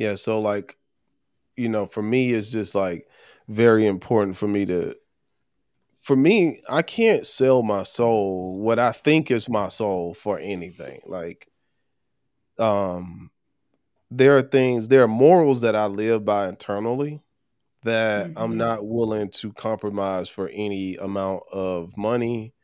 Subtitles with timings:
[0.00, 0.78] Yeah, so like,
[1.56, 3.06] you know, for me it's just like
[3.48, 4.96] very important for me to
[6.00, 11.00] for me, I can't sell my soul, what I think is my soul for anything.
[11.04, 11.48] Like
[12.58, 13.30] um
[14.10, 17.20] there are things, there are morals that I live by internally
[17.82, 18.38] that mm-hmm.
[18.38, 22.54] I'm not willing to compromise for any amount of money,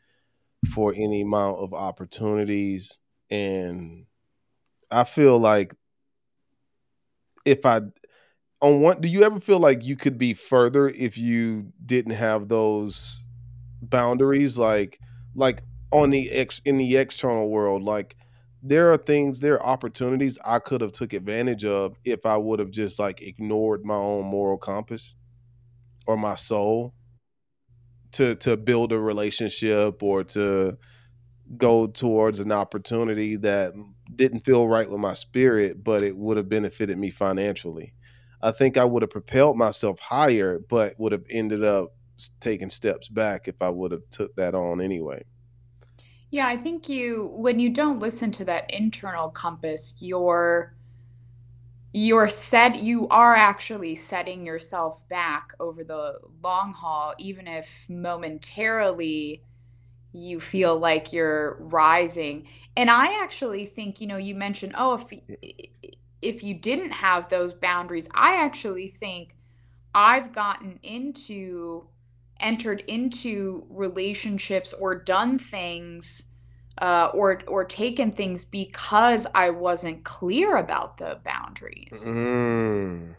[0.73, 2.99] for any amount of opportunities.
[3.29, 4.07] And
[4.91, 5.75] I feel like
[7.47, 7.81] if I
[8.61, 12.49] on one do you ever feel like you could be further if you didn't have
[12.49, 13.27] those
[13.81, 14.59] boundaries?
[14.59, 14.99] Like
[15.35, 15.63] like
[15.93, 18.17] on the ex in the external world like
[18.63, 22.59] there are things there are opportunities i could have took advantage of if i would
[22.59, 25.15] have just like ignored my own moral compass
[26.07, 26.93] or my soul
[28.13, 30.77] to to build a relationship or to
[31.57, 33.73] go towards an opportunity that
[34.15, 37.93] didn't feel right with my spirit but it would have benefited me financially
[38.43, 41.95] i think i would have propelled myself higher but would have ended up
[42.41, 45.23] taking steps back if i would have took that on anyway
[46.31, 50.75] yeah, I think you when you don't listen to that internal compass, you're
[51.93, 59.43] you're set you are actually setting yourself back over the long haul even if momentarily
[60.13, 62.47] you feel like you're rising.
[62.77, 65.21] And I actually think, you know, you mentioned, oh, if
[66.23, 69.35] if you didn't have those boundaries, I actually think
[69.95, 71.89] I've gotten into
[72.39, 76.31] entered into relationships or done things
[76.79, 82.11] uh, or or taken things because I wasn't clear about the boundaries.
[82.13, 83.15] Mm.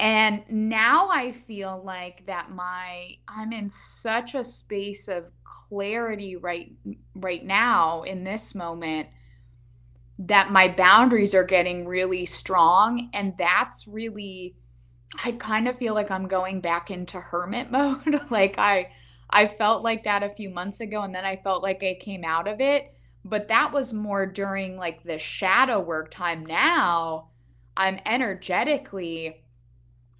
[0.00, 6.72] And now I feel like that my I'm in such a space of clarity right
[7.14, 9.08] right now in this moment
[10.18, 14.56] that my boundaries are getting really strong and that's really
[15.22, 18.20] I kind of feel like I'm going back into hermit mode.
[18.30, 18.90] like I
[19.30, 22.24] I felt like that a few months ago and then I felt like I came
[22.24, 22.92] out of it.
[23.24, 26.44] But that was more during like the shadow work time.
[26.44, 27.30] Now
[27.76, 29.43] I'm energetically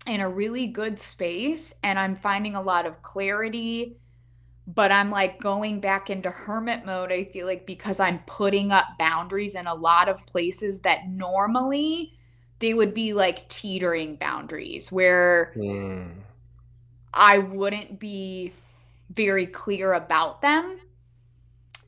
[0.07, 3.97] in a really good space and I'm finding a lot of clarity.
[4.67, 8.87] But I'm like going back into hermit mode, I feel like, because I'm putting up
[8.99, 12.15] boundaries in a lot of places that normally
[12.61, 16.11] they would be like teetering boundaries where mm.
[17.13, 18.53] I wouldn't be
[19.11, 20.79] very clear about them,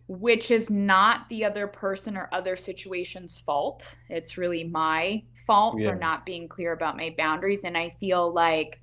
[0.06, 3.96] which is not the other person or other situation's fault.
[4.10, 5.90] It's really my fault yeah.
[5.92, 7.64] for not being clear about my boundaries.
[7.64, 8.80] And I feel like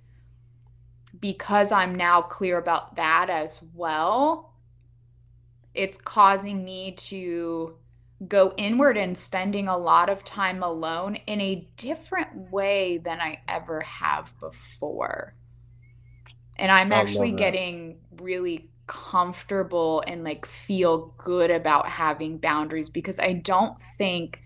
[1.19, 4.53] because I'm now clear about that as well,
[5.73, 7.75] it's causing me to
[8.27, 13.41] go inward and spending a lot of time alone in a different way than I
[13.47, 15.35] ever have before.
[16.57, 23.33] And I'm actually getting really comfortable and like feel good about having boundaries because I
[23.33, 24.42] don't think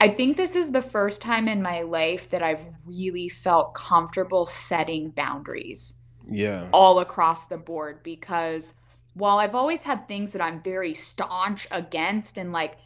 [0.00, 4.46] I think this is the first time in my life that I've really felt comfortable
[4.46, 6.00] setting boundaries.
[6.30, 6.68] Yeah.
[6.72, 8.74] All across the board because
[9.14, 12.76] while I've always had things that I'm very staunch against and like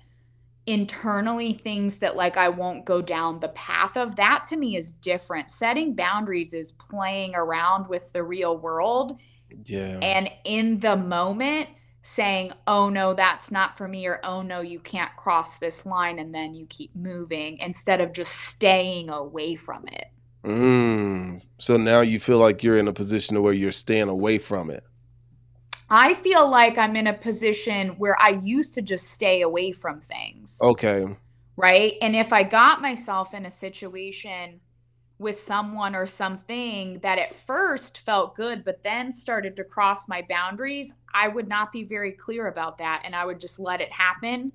[0.67, 4.93] internally things that like I won't go down the path of that to me is
[4.93, 5.51] different.
[5.51, 9.21] Setting boundaries is playing around with the real world.
[9.67, 9.99] Yeah.
[10.01, 11.69] And in the moment
[12.05, 16.21] saying, "Oh no, that's not for me," or "Oh no, you can't cross this line,"
[16.21, 20.07] and then you keep moving instead of just staying away from it.
[20.45, 21.41] Mm.
[21.59, 24.85] So now you feel like you're in a position where you're staying away from it.
[25.91, 30.01] I feel like I'm in a position where I used to just stay away from
[30.01, 30.59] things.
[30.63, 31.07] Okay.
[31.57, 31.95] Right.
[32.03, 34.61] And if I got myself in a situation
[35.19, 40.23] with someone or something that at first felt good, but then started to cross my
[40.29, 43.03] boundaries, I would not be very clear about that.
[43.05, 44.53] And I would just let it happen.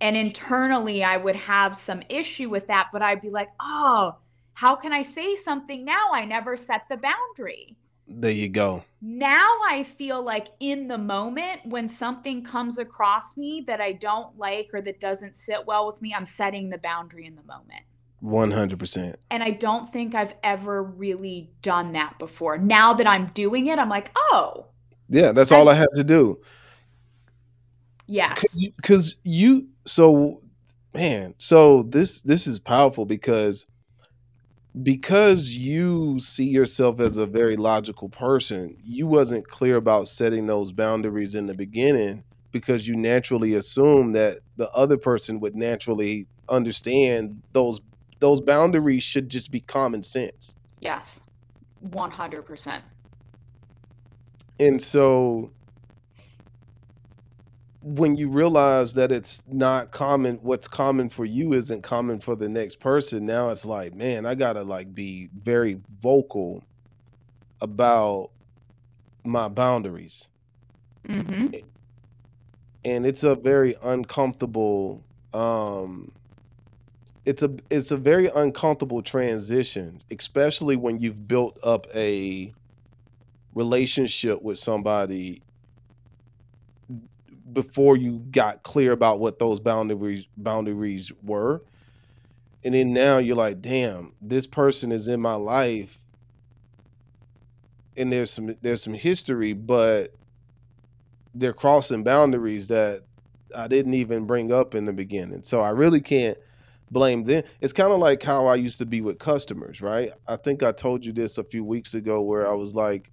[0.00, 4.16] And internally, I would have some issue with that, but I'd be like, oh,
[4.52, 6.10] how can I say something now?
[6.12, 7.76] I never set the boundary.
[8.06, 8.84] There you go.
[9.00, 14.38] Now I feel like in the moment when something comes across me that I don't
[14.38, 17.82] like or that doesn't sit well with me, I'm setting the boundary in the moment.
[18.24, 19.16] 100%.
[19.30, 22.56] And I don't think I've ever really done that before.
[22.56, 24.66] Now that I'm doing it, I'm like, oh.
[25.08, 26.40] Yeah, that's all I had to do.
[28.06, 28.42] Yes.
[28.82, 30.40] Cuz you so
[30.94, 33.66] man, so this this is powerful because
[34.82, 40.72] because you see yourself as a very logical person, you wasn't clear about setting those
[40.72, 47.42] boundaries in the beginning because you naturally assume that the other person would naturally understand
[47.52, 47.80] those
[48.20, 50.54] those boundaries should just be common sense.
[50.80, 51.22] Yes.
[51.88, 52.80] 100%.
[54.60, 55.50] And so
[57.84, 62.48] when you realize that it's not common what's common for you isn't common for the
[62.48, 66.64] next person now it's like man i gotta like be very vocal
[67.60, 68.30] about
[69.24, 70.30] my boundaries
[71.06, 71.48] Mm-hmm.
[72.86, 76.10] and it's a very uncomfortable um
[77.26, 82.52] it's a it's a very uncomfortable transition especially when you've built up a
[83.54, 85.42] relationship with somebody
[87.52, 91.62] before you got clear about what those boundaries boundaries were.
[92.64, 96.02] And then now you're like damn this person is in my life.
[97.96, 100.08] And there's some there's some history but
[101.34, 103.02] they're crossing boundaries that
[103.56, 105.42] I didn't even bring up in the beginning.
[105.42, 106.38] So I really can't
[106.94, 110.36] blame them it's kind of like how I used to be with customers right I
[110.36, 113.10] think I told you this a few weeks ago where I was like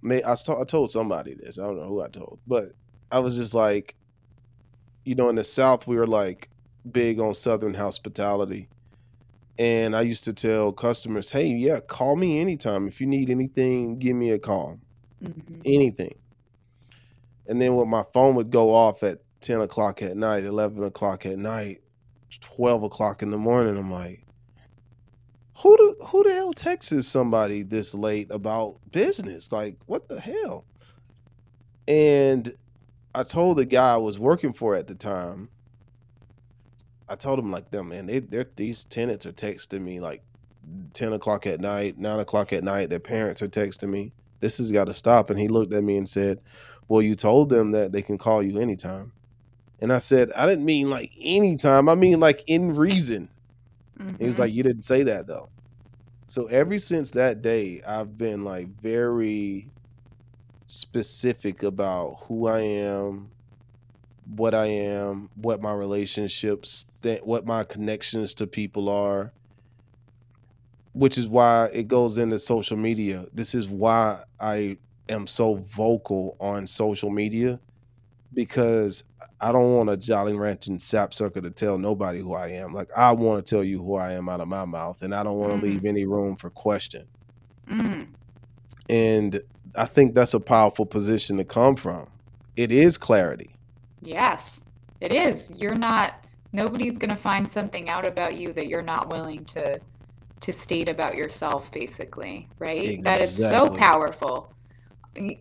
[0.00, 2.68] may I, saw, I told somebody this I don't know who I told but
[3.12, 3.94] I was just like,
[5.04, 6.48] you know, in the South, we were like
[6.90, 8.68] big on Southern hospitality.
[9.58, 12.88] And I used to tell customers, hey, yeah, call me anytime.
[12.88, 14.78] If you need anything, give me a call.
[15.22, 15.60] Mm-hmm.
[15.66, 16.14] Anything.
[17.46, 21.26] And then when my phone would go off at 10 o'clock at night, 11 o'clock
[21.26, 21.82] at night,
[22.40, 24.24] 12 o'clock in the morning, I'm like,
[25.56, 29.52] who the, who the hell texts somebody this late about business?
[29.52, 30.64] Like, what the hell?
[31.86, 32.52] And
[33.14, 35.48] I told the guy I was working for at the time.
[37.08, 40.22] I told him like them, man, they they're these tenants are texting me like
[40.94, 42.88] ten o'clock at night, nine o'clock at night.
[42.88, 44.12] Their parents are texting me.
[44.40, 45.28] This has got to stop.
[45.28, 46.40] And he looked at me and said,
[46.88, 49.12] Well, you told them that they can call you anytime.
[49.82, 51.88] And I said, I didn't mean like anytime.
[51.88, 53.28] I mean like in reason.
[53.98, 54.14] Mm-hmm.
[54.16, 55.48] He was like, You didn't say that though.
[56.28, 59.68] So ever since that day, I've been like very
[60.68, 63.28] specific about who I am,
[64.36, 66.86] what I am, what my relationships,
[67.24, 69.32] what my connections to people are.
[70.92, 73.26] Which is why it goes into social media.
[73.34, 74.76] This is why I
[75.08, 77.58] am so vocal on social media
[78.34, 79.04] because
[79.40, 82.72] I don't want a jolly Rancher ranching sapsucker to tell nobody who I am.
[82.72, 85.22] Like I want to tell you who I am out of my mouth, and I
[85.22, 85.70] don't want to Mhm.
[85.70, 87.06] leave any room for question.
[87.68, 88.08] Mm.
[88.88, 89.40] And
[89.76, 92.08] I think that's a powerful position to come from.
[92.56, 93.54] It is clarity.
[94.02, 94.64] Yes,
[95.00, 95.52] it is.
[95.56, 99.80] You're not, nobody's going to find something out about you that you're not willing to
[100.40, 103.00] to state about yourself, basically, right?
[103.04, 104.52] That is so powerful.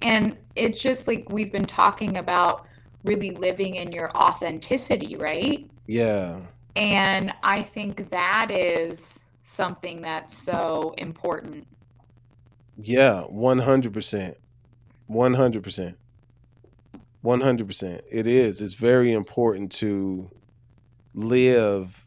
[0.03, 2.67] And it's just like we've been talking about
[3.03, 5.69] really living in your authenticity, right?
[5.87, 6.39] Yeah.
[6.75, 11.67] And I think that is something that's so important.
[12.77, 13.25] Yeah.
[13.31, 14.35] 100%.
[15.09, 15.95] 100%.
[17.23, 18.01] 100%.
[18.11, 18.61] It is.
[18.61, 20.29] It's very important to
[21.13, 22.05] live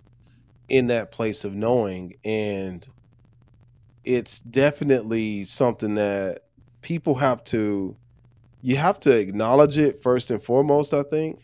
[0.68, 2.14] in that place of knowing.
[2.24, 2.86] And
[4.04, 6.44] it's definitely something that
[6.80, 7.96] people have to,
[8.64, 11.38] you have to acknowledge it first and foremost, I think.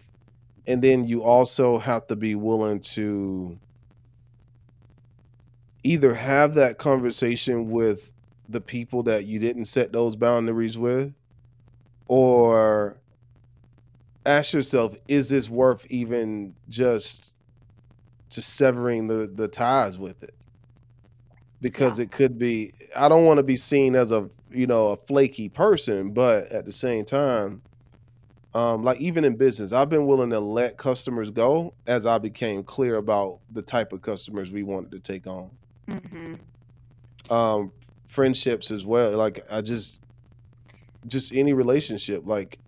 [0.67, 3.59] And then you also have to be willing to
[5.83, 8.11] either have that conversation with
[8.49, 11.13] the people that you didn't set those boundaries with
[12.09, 12.97] or
[14.25, 17.37] ask yourself is this worth even just
[18.31, 20.35] just severing the the ties with it
[21.61, 22.05] because Yeah.
[22.05, 25.49] it could be i don't want to be seen as a you know a flaky
[25.49, 27.63] person but at the same time
[28.55, 32.63] um like even in business i've been willing to let customers go as i became
[32.65, 35.51] clear about the type of customers we wanted to take on.
[35.87, 36.35] Hmm
[37.31, 37.73] um
[38.05, 40.01] friendships as well like i just
[41.07, 42.59] just any relationship like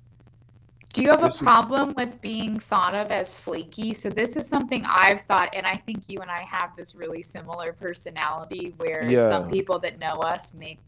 [0.95, 3.93] Do you have a problem with being thought of as flaky?
[3.95, 7.23] So this is something I've thought, and I think you and I have this really
[7.23, 10.79] similar personality where some people that know us make,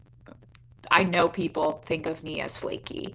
[0.99, 3.05] I know people think of me as flaky.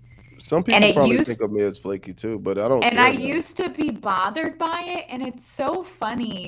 [0.51, 3.11] some people probably used- think of me as flaky too but i don't And I
[3.13, 3.19] now.
[3.35, 5.69] used to be bothered by it, and it's so
[6.01, 6.39] funny.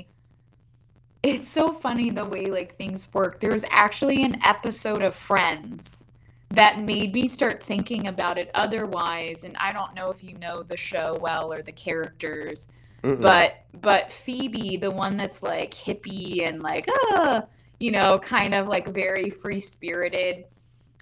[1.22, 3.38] It's so funny the way like things work.
[3.40, 6.06] There was actually an episode of Friends
[6.50, 10.56] that made me start thinking about it otherwise, and I don't know if you know
[10.62, 12.68] the show well or the characters,
[13.04, 13.20] Mm-mm.
[13.20, 13.48] but
[13.88, 17.44] but Phoebe, the one that's like hippie and like ah,
[17.78, 20.44] you know, kind of like very free-spirited.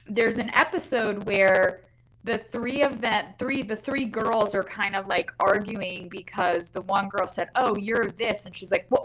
[0.06, 1.82] There's an episode where
[2.24, 6.82] the three of that three the three girls are kind of like arguing because the
[6.82, 9.04] one girl said, "Oh, you're this," and she's like, "Well,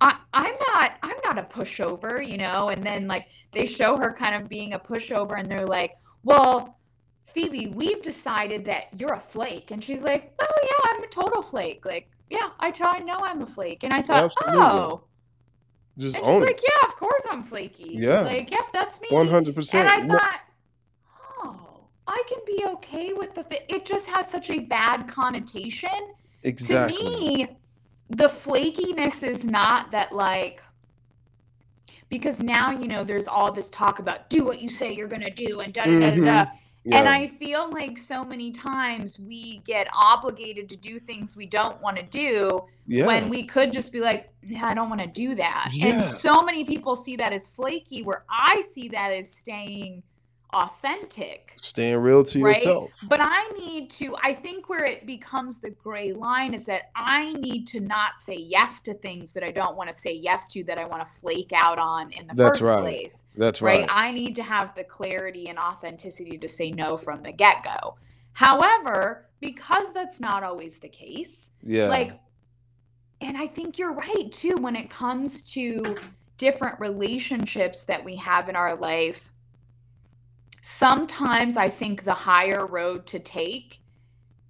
[0.00, 2.68] I I'm not i'm not a pushover, you know?
[2.68, 6.78] And then like they show her kind of being a pushover and they're like, well,
[7.26, 9.70] Phoebe, we've decided that you're a flake.
[9.70, 11.84] And she's like, oh, yeah, I'm a total flake.
[11.84, 13.84] Like, yeah, I, t- I know I'm a flake.
[13.84, 14.58] And I thought, Absolutely.
[14.60, 15.04] oh.
[15.98, 17.90] Just and own she's like, yeah, of course I'm flaky.
[17.92, 18.20] Yeah.
[18.20, 19.08] Like, yep, that's me.
[19.10, 19.74] 100%.
[19.74, 20.40] And I thought,
[21.38, 23.66] oh, I can be okay with the fit.
[23.68, 25.90] It just has such a bad connotation.
[26.44, 26.96] Exactly.
[26.96, 27.48] To me,
[28.10, 30.62] the flakiness is not that, like,
[32.08, 35.22] because now, you know, there's all this talk about do what you say you're going
[35.22, 36.50] to do and da da da da.
[36.88, 37.00] Yeah.
[37.00, 41.78] And I feel like so many times we get obligated to do things we don't
[41.82, 43.06] want to do yeah.
[43.06, 44.30] when we could just be like,
[44.62, 45.68] I don't want to do that.
[45.74, 45.88] Yeah.
[45.88, 50.02] And so many people see that as flaky, where I see that as staying
[50.52, 51.52] authentic.
[51.56, 52.56] Staying real to right?
[52.56, 52.90] yourself.
[53.08, 57.32] But I need to, I think where it becomes the gray line is that I
[57.34, 60.64] need to not say yes to things that I don't want to say yes to
[60.64, 62.80] that I want to flake out on in the That's first right.
[62.80, 63.24] place.
[63.36, 63.80] That's right.
[63.80, 63.88] right.
[63.90, 67.96] I need to have the clarity and authenticity to say no from the get go.
[68.32, 71.88] However, because that's not always the case, yeah.
[71.88, 72.18] Like,
[73.20, 75.96] and I think you're right too when it comes to
[76.36, 79.28] different relationships that we have in our life
[80.70, 83.78] sometimes I think the higher road to take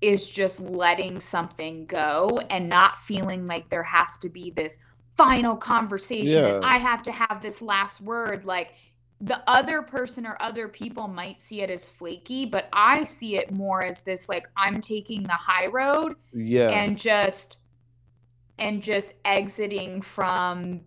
[0.00, 4.80] is just letting something go and not feeling like there has to be this
[5.16, 6.42] final conversation.
[6.42, 6.60] Yeah.
[6.64, 8.44] I have to have this last word.
[8.44, 8.74] Like
[9.20, 13.52] the other person or other people might see it as flaky, but I see it
[13.52, 16.16] more as this like I'm taking the high road.
[16.32, 16.70] Yeah.
[16.70, 17.58] And just
[18.58, 20.80] and just exiting from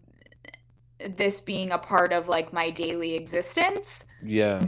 [1.15, 4.03] this being a part of like my daily existence.
[4.21, 4.65] Yeah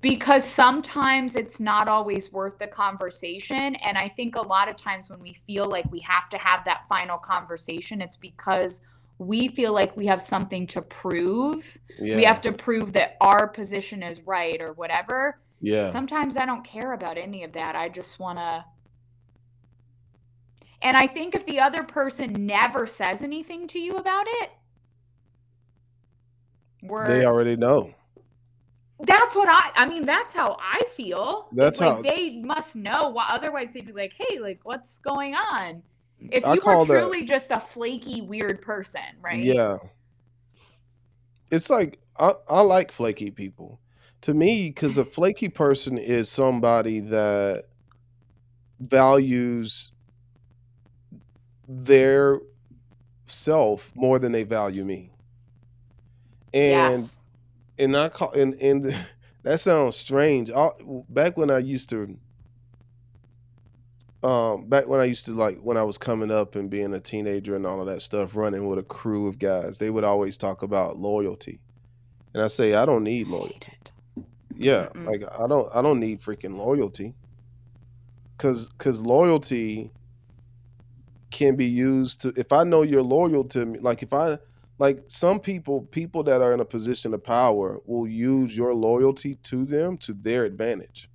[0.00, 3.74] because sometimes it's not always worth the conversation.
[3.76, 6.64] And i think a lot of times when we feel like we have to have
[6.64, 8.82] that final conversation it's because
[9.18, 11.76] we feel like we have something to prove.
[11.98, 12.14] Yeah.
[12.14, 15.40] we have to prove that our position is right or whatever.
[15.60, 15.90] Yeah.
[15.90, 17.74] Sometimes i don't care about any of that.
[17.74, 18.64] I just want to
[20.82, 24.50] and i think if the other person never says anything to you about it
[26.82, 27.92] we're they already know
[29.00, 29.70] that's what I.
[29.76, 31.48] I mean, that's how I feel.
[31.52, 33.10] That's like how they must know.
[33.10, 35.82] Well, otherwise they'd be like, "Hey, like, what's going on?"
[36.20, 39.38] If you were truly that, just a flaky, weird person, right?
[39.38, 39.78] Yeah.
[41.52, 43.78] It's like I, I like flaky people.
[44.22, 47.66] To me, because a flaky person is somebody that
[48.80, 49.92] values
[51.68, 52.40] their
[53.26, 55.12] self more than they value me.
[56.52, 57.20] And yes
[57.78, 58.94] and I call and and
[59.42, 60.50] that sounds strange.
[60.50, 60.70] I,
[61.08, 62.16] back when I used to,
[64.22, 67.00] um, back when I used to like when I was coming up and being a
[67.00, 70.36] teenager and all of that stuff, running with a crew of guys, they would always
[70.36, 71.60] talk about loyalty,
[72.34, 73.72] and I say I don't need loyalty.
[74.56, 75.06] Yeah, Mm-mm.
[75.06, 77.14] like I don't I don't need freaking loyalty,
[78.38, 79.92] cause cause loyalty
[81.30, 84.38] can be used to if I know you're loyal to me, like if I
[84.78, 89.34] like some people people that are in a position of power will use your loyalty
[89.36, 91.10] to them to their advantage.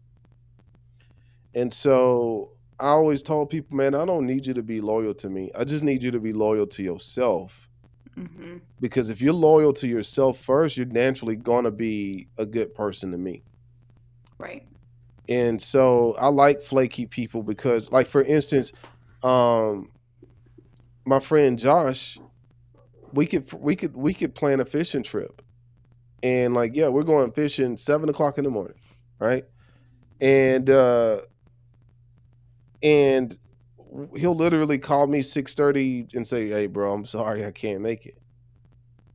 [1.55, 5.29] And so i always told people man i don't need you to be loyal to
[5.29, 5.51] me.
[5.58, 7.67] I just need you to be loyal to yourself.
[8.15, 8.58] Mm-hmm.
[8.79, 13.10] because if you're loyal to yourself first you're naturally going to be a good person
[13.12, 13.41] to me.
[14.38, 14.67] Right.
[15.29, 18.72] And so i like flaky people because like for instance
[19.24, 19.89] um
[21.05, 22.20] my friend josh
[23.13, 25.41] we could we could we could plan a fishing trip.
[26.22, 28.77] And like yeah we're going fishing seven o'clock in the morning
[29.20, 29.46] right?
[30.22, 31.22] And uh
[32.82, 33.38] and
[34.17, 38.17] he'll literally call me 6.30 and say hey bro i'm sorry i can't make it.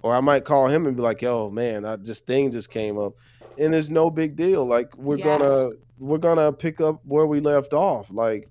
[0.03, 2.99] Or i might call him and be like oh man i just thing just came
[2.99, 3.15] up.
[3.59, 4.65] And it's no big deal.
[4.65, 5.27] Like we're yes.
[5.27, 8.09] gonna we're gonna pick up where we left off.
[8.11, 8.49] Like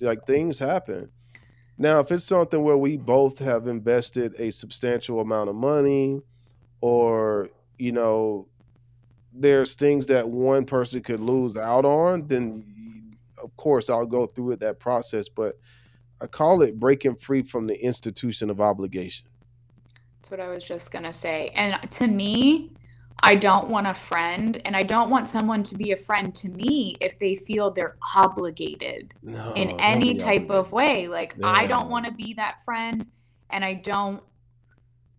[0.00, 1.10] like things happen
[1.78, 6.20] now, if it's something where we both have invested a substantial amount of money,
[6.80, 7.48] or
[7.78, 8.46] you know,
[9.32, 14.52] there's things that one person could lose out on, then of course I'll go through
[14.52, 15.28] it that process.
[15.28, 15.58] But
[16.20, 19.26] I call it breaking free from the institution of obligation.
[20.20, 21.50] That's what I was just gonna say.
[21.54, 22.70] And to me,
[23.22, 26.48] I don't want a friend and I don't want someone to be a friend to
[26.48, 31.08] me if they feel they're obligated no, in any type of way.
[31.08, 31.46] Like yeah.
[31.46, 33.06] I don't want to be that friend
[33.50, 34.22] and I don't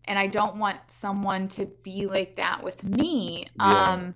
[0.06, 3.48] and I don't want someone to be like that with me.
[3.58, 3.94] Yeah.
[3.94, 4.16] Um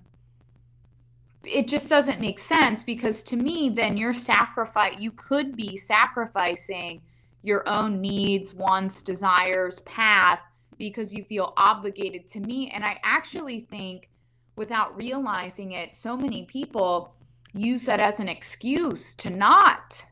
[1.44, 7.00] it just doesn't make sense because to me then you're sacrifice you could be sacrificing
[7.42, 10.40] your own needs, wants, desires, path
[10.78, 12.70] because you feel obligated to me.
[12.74, 14.08] And I actually think,
[14.56, 17.14] without realizing it, so many people
[17.54, 20.04] use that as an excuse to not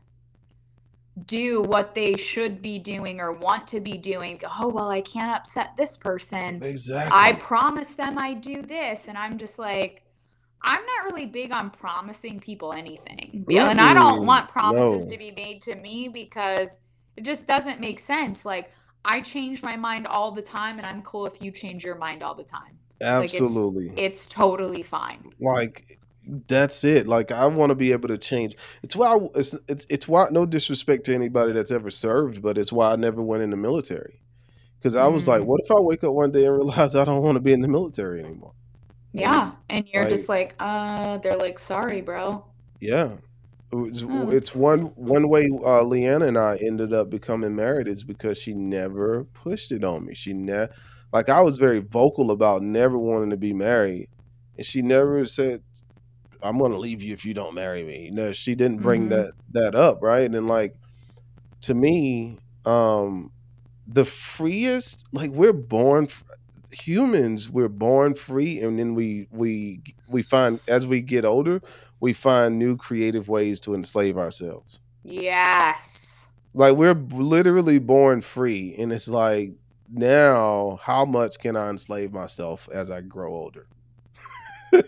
[1.25, 4.39] do what they should be doing or want to be doing.
[4.59, 6.61] Oh, well, I can't upset this person.
[6.61, 7.11] Exactly.
[7.11, 9.07] I promise them I do this.
[9.07, 10.03] And I'm just like,
[10.61, 13.45] I'm not really big on promising people anything.
[13.47, 15.11] Yeah, and I don't want promises no.
[15.11, 16.79] to be made to me because
[17.15, 18.45] it just doesn't make sense.
[18.45, 18.71] Like
[19.05, 22.23] I change my mind all the time and I'm cool if you change your mind
[22.23, 22.77] all the time.
[23.01, 23.89] Absolutely.
[23.89, 25.31] Like it's, it's, totally fine.
[25.39, 25.99] Like
[26.47, 27.07] that's it.
[27.07, 28.55] Like I want to be able to change.
[28.83, 32.57] It's why I, it's, it's it's why no disrespect to anybody that's ever served, but
[32.57, 34.19] it's why I never went in the military.
[34.81, 35.45] Cuz I was like, mm.
[35.45, 37.61] what if I wake up one day and realize I don't want to be in
[37.61, 38.53] the military anymore?
[39.13, 42.45] Yeah, and you're like, just like, uh, they're like, sorry, bro.
[42.79, 43.15] Yeah,
[43.71, 48.03] it's, oh, it's one one way uh, Leanna and I ended up becoming married is
[48.03, 50.13] because she never pushed it on me.
[50.13, 50.73] She never,
[51.11, 54.07] like, I was very vocal about never wanting to be married,
[54.57, 55.61] and she never said,
[56.41, 59.09] "I'm going to leave you if you don't marry me." No, she didn't bring mm-hmm.
[59.09, 60.29] that that up, right?
[60.33, 60.75] And like,
[61.61, 63.31] to me, um,
[63.85, 66.07] the freest, like, we're born
[66.71, 71.61] humans we're born free and then we we we find as we get older
[71.99, 74.79] we find new creative ways to enslave ourselves.
[75.03, 76.27] Yes.
[76.53, 79.53] Like we're literally born free and it's like
[79.89, 83.67] now how much can i enslave myself as i grow older?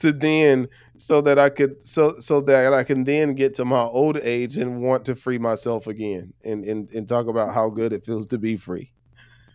[0.00, 3.82] To then so that i could so so that i can then get to my
[3.82, 7.92] old age and want to free myself again and and, and talk about how good
[7.92, 8.92] it feels to be free.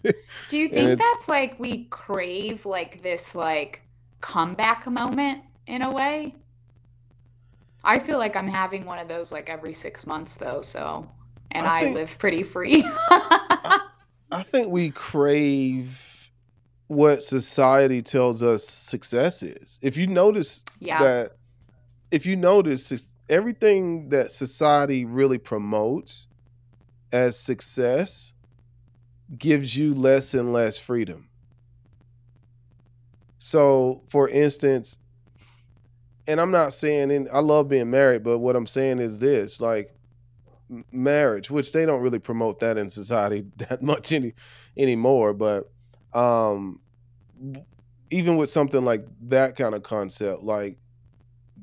[0.49, 3.81] Do you think that's like we crave like this like
[4.21, 6.35] comeback moment in a way?
[7.85, 11.09] I feel like I'm having one of those like every six months though, so
[11.51, 12.83] and I, think, I live pretty free.
[13.09, 13.79] I,
[14.31, 16.29] I think we crave
[16.87, 19.79] what society tells us success is.
[19.81, 20.99] If you notice yeah.
[21.01, 21.31] that
[22.11, 26.27] if you notice everything that society really promotes
[27.11, 28.33] as success
[29.37, 31.27] gives you less and less freedom.
[33.39, 34.97] So, for instance,
[36.27, 39.59] and I'm not saying in, I love being married, but what I'm saying is this
[39.61, 39.95] like
[40.91, 44.33] marriage, which they don't really promote that in society that much any
[44.77, 45.71] anymore, but
[46.13, 46.79] um
[48.11, 50.77] even with something like that kind of concept, like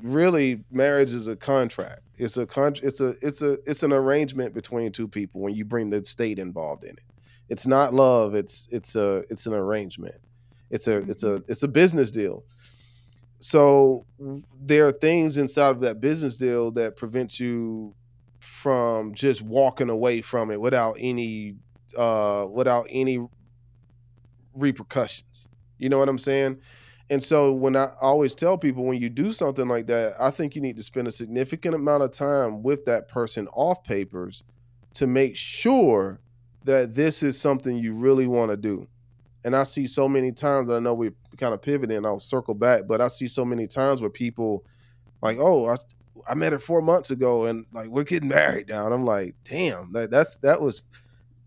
[0.02, 2.00] really marriage is a contract.
[2.16, 5.64] It's a con- it's a it's a it's an arrangement between two people when you
[5.64, 7.04] bring the state involved in it.
[7.48, 8.34] It's not love.
[8.34, 10.16] It's it's a it's an arrangement.
[10.70, 12.44] It's a it's a it's a business deal.
[13.42, 14.06] So
[14.60, 17.92] there are things inside of that business deal that prevent you
[18.38, 21.56] from just walking away from it without any
[21.96, 23.18] uh without any
[24.54, 25.48] repercussions.
[25.78, 26.58] You know what I'm saying?
[27.10, 30.54] And so when I always tell people when you do something like that, I think
[30.54, 34.44] you need to spend a significant amount of time with that person off papers
[34.94, 36.20] to make sure
[36.62, 38.86] that this is something you really want to do.
[39.44, 42.86] And I see so many times, I know we kind of pivoting, I'll circle back,
[42.86, 44.64] but I see so many times where people
[45.20, 45.76] like, oh, I,
[46.28, 48.84] I met her four months ago and like we're getting married now.
[48.84, 50.82] And I'm like, damn, that that's that was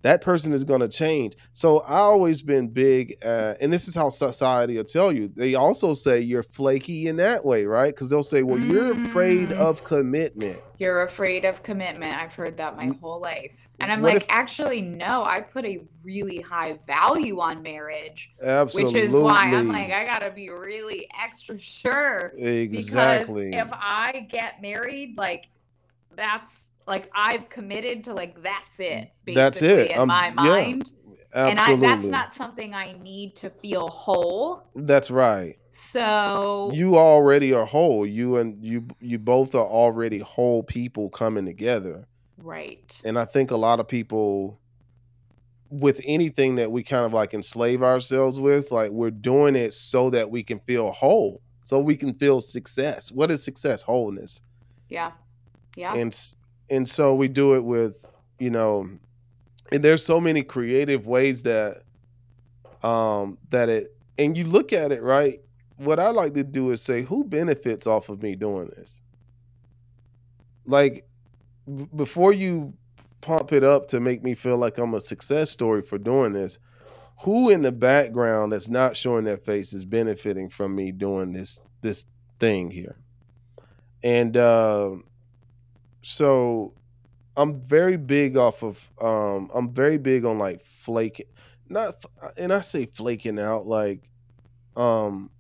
[0.05, 1.33] that person is going to change.
[1.53, 5.31] So I always been big, uh, and this is how society will tell you.
[5.35, 7.93] They also say you're flaky in that way, right?
[7.93, 8.69] Because they'll say, "Well, mm.
[8.69, 9.57] you're afraid mm.
[9.57, 12.21] of commitment." You're afraid of commitment.
[12.21, 15.23] I've heard that my whole life, and I'm what like, if, actually, no.
[15.23, 20.05] I put a really high value on marriage, absolutely, which is why I'm like, I
[20.05, 22.31] gotta be really extra sure.
[22.37, 23.49] Exactly.
[23.49, 25.47] Because if I get married, like,
[26.15, 29.11] that's like I've committed to like that's it.
[29.25, 30.91] that's it in um, my mind.
[31.33, 34.69] Yeah, and I, that's not something I need to feel whole.
[34.75, 35.57] That's right.
[35.71, 38.05] So you already are whole.
[38.05, 42.07] You and you you both are already whole people coming together.
[42.37, 43.01] Right.
[43.03, 44.59] And I think a lot of people
[45.69, 50.09] with anything that we kind of like enslave ourselves with, like we're doing it so
[50.11, 53.11] that we can feel whole, so we can feel success.
[53.11, 53.81] What is success?
[53.81, 54.41] Wholeness.
[54.89, 55.11] Yeah.
[55.75, 55.93] Yeah.
[55.95, 56.17] And
[56.69, 58.05] and so we do it with
[58.39, 58.89] you know
[59.71, 61.83] and there's so many creative ways that
[62.83, 65.39] um that it and you look at it right?
[65.77, 69.01] What i like to do is say who benefits off of me doing this?
[70.65, 71.05] Like
[71.67, 72.73] b- before you
[73.21, 76.59] pump it up to make me feel like i'm a success story for doing this
[77.21, 81.61] who in the background that's not showing their face is benefiting from me doing this
[81.81, 82.05] this
[82.39, 82.97] thing here?
[84.03, 84.91] And uh
[86.05, 86.73] so
[87.35, 91.25] I'm very big off of um I'm very big on like flaking
[91.67, 92.05] not
[92.37, 94.09] and I say flaking out like
[94.75, 95.31] um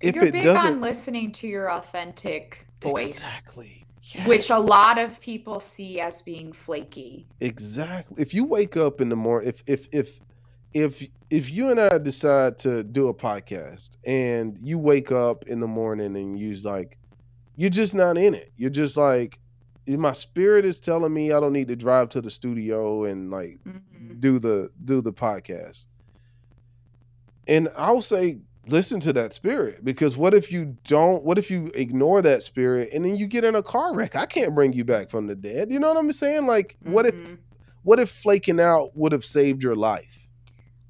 [0.00, 3.16] if You're it big doesn't on listening to your authentic voice.
[3.16, 3.86] Exactly.
[4.02, 4.26] Yes.
[4.26, 7.28] Which a lot of people see as being flaky.
[7.40, 8.20] Exactly.
[8.20, 10.18] If you wake up in the morning, if if if
[10.74, 15.60] if if you and I decide to do a podcast and you wake up in
[15.60, 16.98] the morning and you're like,
[17.54, 18.52] you're just not in it.
[18.56, 19.38] You're just like,
[19.86, 23.58] my spirit is telling me I don't need to drive to the studio and like
[23.66, 24.20] mm-hmm.
[24.20, 25.86] do the do the podcast.
[27.48, 31.70] And I'll say listen to that spirit because what if you don't what if you
[31.74, 34.84] ignore that spirit and then you get in a car wreck i can't bring you
[34.84, 36.92] back from the dead you know what i'm saying like mm-hmm.
[36.92, 37.34] what if mm-hmm.
[37.82, 40.21] what if flaking out would have saved your life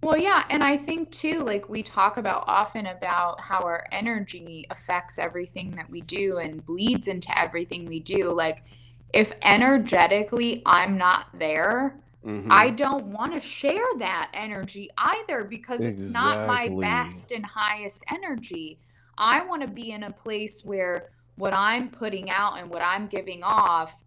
[0.02, 4.66] well yeah and i think too like we talk about often about how our energy
[4.70, 8.64] affects everything that we do and bleeds into everything we do like
[9.12, 12.52] if energetically i'm not there Mm-hmm.
[12.52, 16.04] I don't want to share that energy either because exactly.
[16.04, 18.78] it's not my best and highest energy.
[19.18, 23.06] I want to be in a place where what I'm putting out and what I'm
[23.08, 24.04] giving off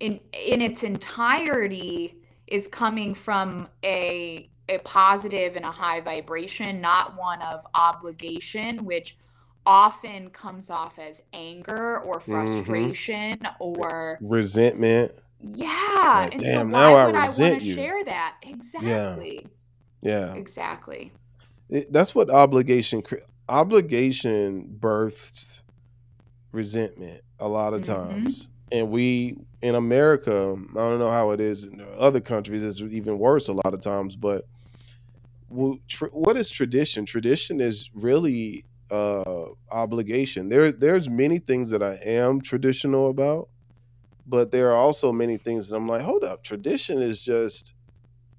[0.00, 2.17] in in its entirety
[2.50, 9.16] is coming from a a positive and a high vibration, not one of obligation, which
[9.64, 12.32] often comes off as anger or mm-hmm.
[12.32, 13.62] frustration mm-hmm.
[13.62, 16.02] or resentment yeah.
[16.04, 17.74] Like, and damn, so now I resent I you.
[17.74, 19.46] Share that exactly.
[20.02, 20.30] Yeah.
[20.30, 20.34] yeah.
[20.34, 21.12] Exactly.
[21.68, 23.02] It, that's what obligation
[23.48, 25.62] obligation births
[26.52, 28.08] resentment a lot of mm-hmm.
[28.08, 32.64] times, and we in America, I don't know how it is in other countries.
[32.64, 34.44] It's even worse a lot of times, but
[35.48, 37.06] what is tradition?
[37.06, 40.48] Tradition is really uh obligation.
[40.48, 43.48] There, there's many things that I am traditional about
[44.28, 47.74] but there are also many things that I'm like, hold up, tradition is just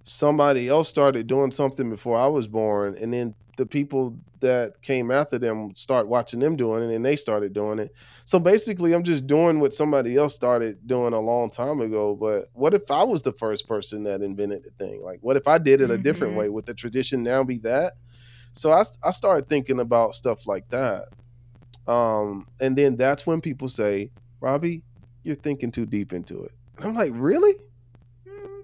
[0.03, 5.12] somebody else started doing something before I was born, and then the people that came
[5.12, 7.93] after them start watching them doing it, and they started doing it.
[8.24, 12.15] So basically, I'm just doing what somebody else started doing a long time ago.
[12.15, 15.04] But what if I was the first person that invented the thing?
[15.04, 16.04] Like, what if I did it a mm-hmm.
[16.04, 16.48] different way?
[16.48, 17.93] Would the tradition now be that?
[18.54, 21.10] So I, I started thinking about stuff like that.
[21.86, 24.84] Um, and then that's when people say, Robbie,
[25.24, 26.54] you're thinking too deep into it.
[26.78, 27.56] And I'm like, really?
[28.26, 28.62] Mm.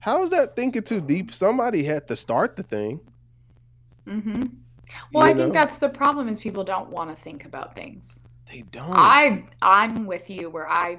[0.00, 1.32] How is that thinking too deep?
[1.32, 3.00] Somebody had to start the thing.
[4.06, 4.44] Mm-hmm.
[5.12, 5.36] Well, you I know?
[5.36, 8.26] think that's the problem is people don't want to think about things.
[8.50, 8.90] They don't.
[8.92, 10.98] I I'm with you where I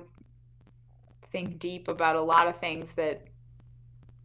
[1.31, 3.23] think deep about a lot of things that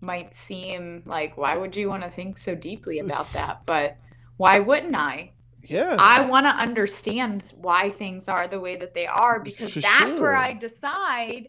[0.01, 3.62] might seem like why would you want to think so deeply about that?
[3.66, 3.97] But
[4.37, 5.33] why wouldn't I?
[5.62, 9.81] yeah i want to understand why things are the way that they are because For
[9.81, 10.23] that's sure.
[10.23, 11.49] where i decide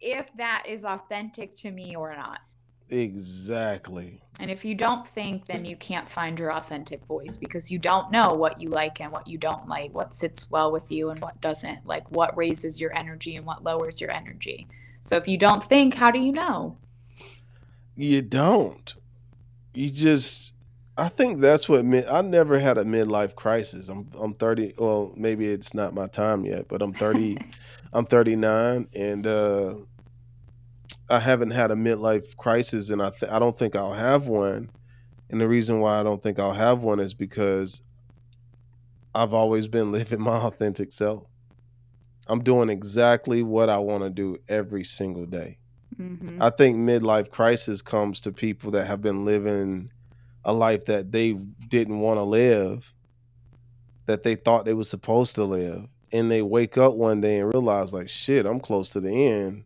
[0.00, 2.40] if that is authentic to me or not
[2.90, 7.78] exactly and if you don't think then you can't find your authentic voice because you
[7.78, 11.10] don't know what you like and what you don't like what sits well with you
[11.10, 14.66] and what doesn't like what raises your energy and what lowers your energy
[15.00, 16.76] so if you don't think how do you know
[17.96, 18.96] you don't
[19.74, 20.52] you just
[20.98, 23.88] I think that's what mid, I never had a midlife crisis.
[23.88, 24.74] I'm I'm 30.
[24.78, 27.38] Well, maybe it's not my time yet, but I'm 30.
[27.92, 29.74] I'm 39, and uh,
[31.10, 34.70] I haven't had a midlife crisis, and I th- I don't think I'll have one.
[35.30, 37.82] And the reason why I don't think I'll have one is because
[39.14, 41.24] I've always been living my authentic self.
[42.26, 45.58] I'm doing exactly what I want to do every single day.
[45.98, 46.42] Mm-hmm.
[46.42, 49.90] I think midlife crisis comes to people that have been living
[50.44, 51.32] a life that they
[51.68, 52.92] didn't want to live,
[54.06, 57.52] that they thought they were supposed to live, and they wake up one day and
[57.52, 59.64] realize, like, shit, I'm close to the end.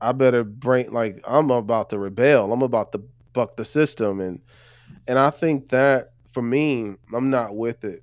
[0.00, 2.52] I better bring like I'm about to rebel.
[2.52, 4.40] I'm about to buck the system, and
[5.06, 8.02] and I think that for me, I'm not with it.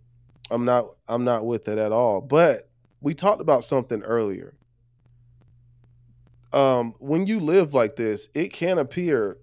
[0.52, 0.88] I'm not.
[1.08, 2.22] I'm not with it at all.
[2.22, 2.64] But
[3.02, 4.56] we talked about something earlier.
[6.54, 9.38] Um, when you live like this, it can appear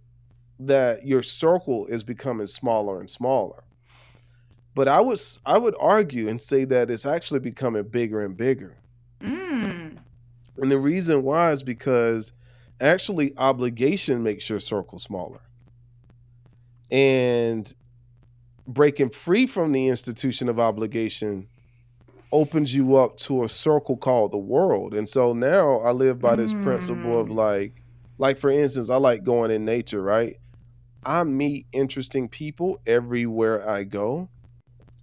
[0.60, 3.64] that your circle is becoming smaller and smaller.
[4.74, 8.76] But I would I would argue and say that it's actually becoming bigger and bigger.
[9.20, 9.98] Mm.
[10.56, 12.32] And the reason why is because
[12.82, 15.40] actually obligation makes your circle smaller.
[16.90, 17.72] And
[18.66, 21.48] breaking free from the institution of obligation
[22.32, 24.94] opens you up to a circle called the world.
[24.94, 26.64] And so now I live by this mm.
[26.64, 27.34] principle of mm.
[27.34, 27.82] like
[28.18, 30.36] like for instance, I like going in nature, right?
[31.04, 34.28] I meet interesting people everywhere I go.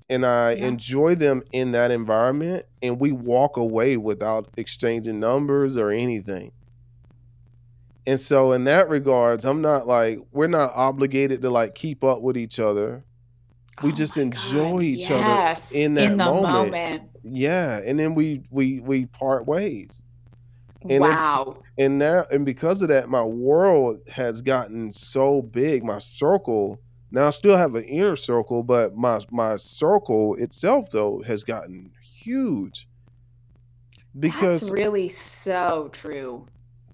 [0.09, 0.65] And I yeah.
[0.65, 2.65] enjoy them in that environment.
[2.81, 6.51] And we walk away without exchanging numbers or anything.
[8.09, 12.23] And so in that regards, I'm not like we're not obligated to like keep up
[12.23, 13.05] with each other.
[13.81, 16.33] We Oh just enjoy god, each other yes, in that in the moment.
[16.33, 17.11] moment.
[17.23, 20.03] Yeah, and then we we we part ways.
[20.89, 21.63] And it's Wow.
[21.77, 25.83] and now and because of that, my world has gotten so big.
[25.83, 31.21] My circle now I still have an inner circle, but my my circle itself though
[31.27, 32.87] has gotten huge.
[34.23, 36.47] That's Because really so true.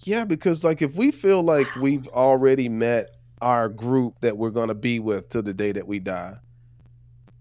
[0.05, 3.09] Yeah, because like if we feel like we've already met
[3.41, 6.35] our group that we're gonna be with till the day that we die,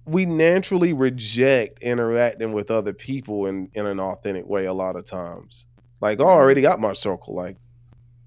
[0.06, 5.04] we naturally reject interacting with other people in, in an authentic way a lot of
[5.04, 5.66] times.
[6.00, 6.64] Like, oh, I already Mhm.
[6.64, 7.34] got my circle.
[7.34, 7.56] Like,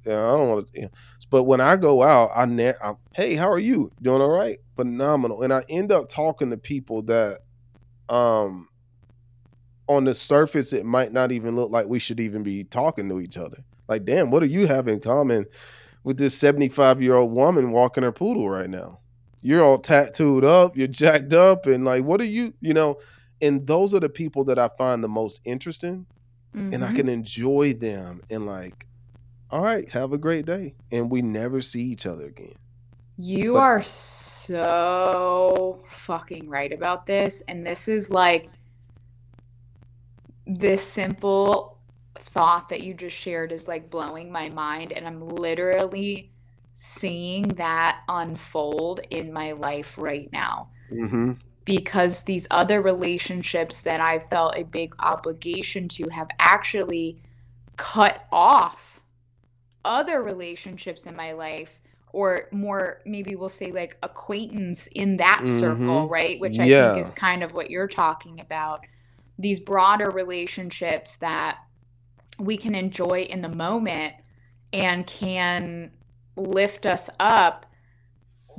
[0.06, 0.90] yeah, I don't want to.
[1.30, 3.92] But when I go out, I, ne- I hey, how are you?
[4.02, 4.60] Doing all right?
[4.76, 5.44] Phenomenal.
[5.44, 7.40] And I end up talking to people that,
[8.10, 8.70] um,
[9.90, 13.20] on the surface, it might not even look like we should even be talking to
[13.20, 13.58] each other.
[13.88, 15.46] Like, damn, what do you have in common
[16.04, 19.00] with this 75 year old woman walking her poodle right now?
[19.42, 23.00] You're all tattooed up, you're jacked up, and like, what are you, you know?
[23.42, 26.06] And those are the people that I find the most interesting,
[26.54, 26.92] and I Mhm.
[26.92, 28.86] can enjoy them and like,
[29.50, 30.74] all right, have a great day.
[30.92, 32.56] And we never see each other again.
[33.18, 37.42] You But are so fucking right about this.
[37.48, 38.50] And this is like
[40.46, 41.77] this simple
[42.38, 44.94] thought that you just shared is like blowing my mind.
[44.94, 46.32] And I'm literally
[46.74, 50.70] seeing that unfold in my life right now.
[50.90, 51.32] hmm
[51.66, 57.22] Because these other relationships that I felt a big obligation to have actually
[57.78, 59.02] cut off
[59.86, 61.80] other relationships in my life
[62.14, 66.98] or more maybe we'll say like acquaintance in that circle hmm right which i think
[66.98, 68.86] is kind of what you're talking about
[69.40, 71.60] these broader relationships that
[72.40, 74.14] we can enjoy in the moment
[74.74, 75.92] and can
[76.36, 77.66] lift us up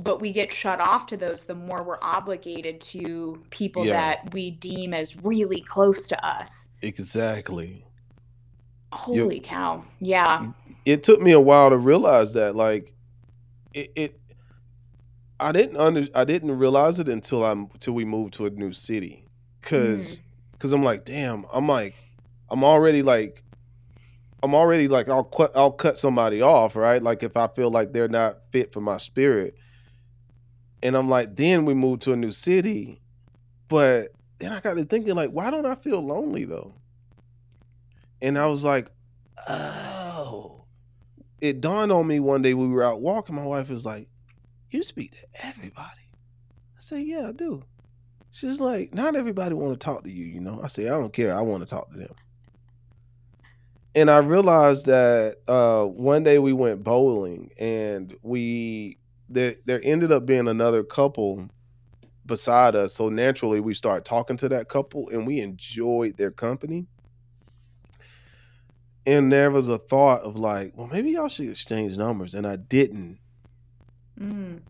[0.01, 3.93] but we get shut off to those the more we're obligated to people Yeah.
[3.93, 7.85] that we deem as really close to us Exactly.
[8.91, 10.47] Holy cow yeah
[10.85, 12.93] it took me a while to realize that like
[13.73, 14.19] it, it
[15.39, 18.73] I didn't under I didn't realize it until I'm until we moved to a new
[18.73, 19.25] city.
[19.25, 19.61] mm.
[19.69, 20.21] Cause
[20.59, 21.93] cause I'm like, damn, I'm like
[22.49, 23.43] I'm already like
[24.41, 27.01] I'm already like I'll cut I'll cut somebody off, right?
[27.01, 29.55] Like if I feel like they're not fit for my spirit.
[30.81, 33.01] And I'm like, then we move to a new city.
[33.67, 36.73] But then I got to thinking, like, why don't I feel lonely though?
[38.21, 38.89] And I was like,
[39.47, 40.65] oh.
[41.41, 43.35] It dawned on me one day we were out walking.
[43.35, 44.09] My wife was like,
[44.71, 46.11] You speak to everybody.
[46.75, 47.63] I said, Yeah, I do.
[48.31, 50.59] She's like, Not everybody want to talk to you, you know.
[50.61, 51.33] I said, I don't care.
[51.33, 52.13] I want to talk to them.
[53.95, 58.97] And I realized that uh, one day we went bowling and we
[59.29, 61.49] there there ended up being another couple
[62.25, 62.93] beside us.
[62.93, 66.85] So naturally we started talking to that couple and we enjoyed their company.
[69.05, 72.35] And there was a thought of like, well, maybe y'all should exchange numbers.
[72.35, 73.17] And I didn't.
[74.19, 74.61] Mm.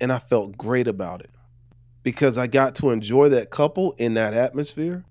[0.00, 1.30] And I felt great about it
[2.02, 5.04] because I got to enjoy that couple in that atmosphere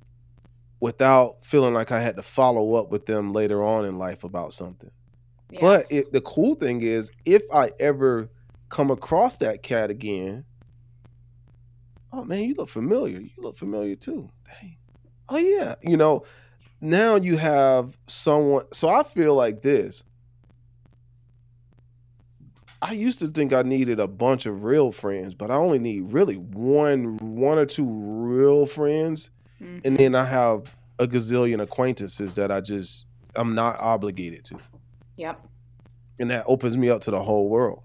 [0.84, 4.52] without feeling like I had to follow up with them later on in life about
[4.52, 4.92] something.
[5.62, 8.30] But it, the cool thing is, if I ever
[8.68, 10.44] come across that cat again,
[12.12, 13.22] oh man, you look familiar.
[13.22, 14.30] You look familiar too.
[14.44, 14.76] Dang.
[15.30, 15.76] Oh yeah.
[15.84, 16.26] You know,
[16.82, 18.66] now you have someone.
[18.74, 20.04] So I feel like this.
[22.82, 26.12] I used to think I needed a bunch of real friends, but I only need
[26.12, 29.98] really one, one or two real friends, and Mhm.
[29.98, 34.58] then I have a gazillion acquaintances that I just I'm not obligated to,
[35.18, 35.40] Yep.
[36.20, 37.82] and that opens me up to the whole world.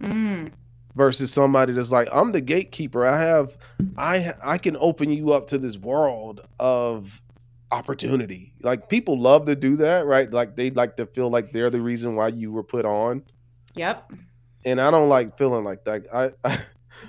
[0.00, 0.52] Mm.
[0.94, 3.06] versus somebody that's like I'm the gatekeeper.
[3.06, 3.56] I have
[3.96, 7.22] I I can open you up to this world of
[7.70, 8.52] opportunity.
[8.62, 10.30] Like people love to do that, right?
[10.30, 13.22] Like they like to feel like they're the reason why you were put on.
[13.74, 14.12] Yep.
[14.66, 16.06] And I don't like feeling like that.
[16.12, 16.58] I, I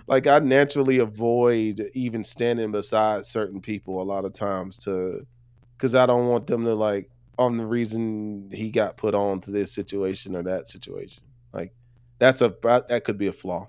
[0.07, 5.25] like I naturally avoid even standing beside certain people a lot of times to
[5.77, 9.51] cuz I don't want them to like I'm the reason he got put on to
[9.51, 11.23] this situation or that situation.
[11.51, 11.73] Like
[12.19, 13.67] that's a that could be a flaw.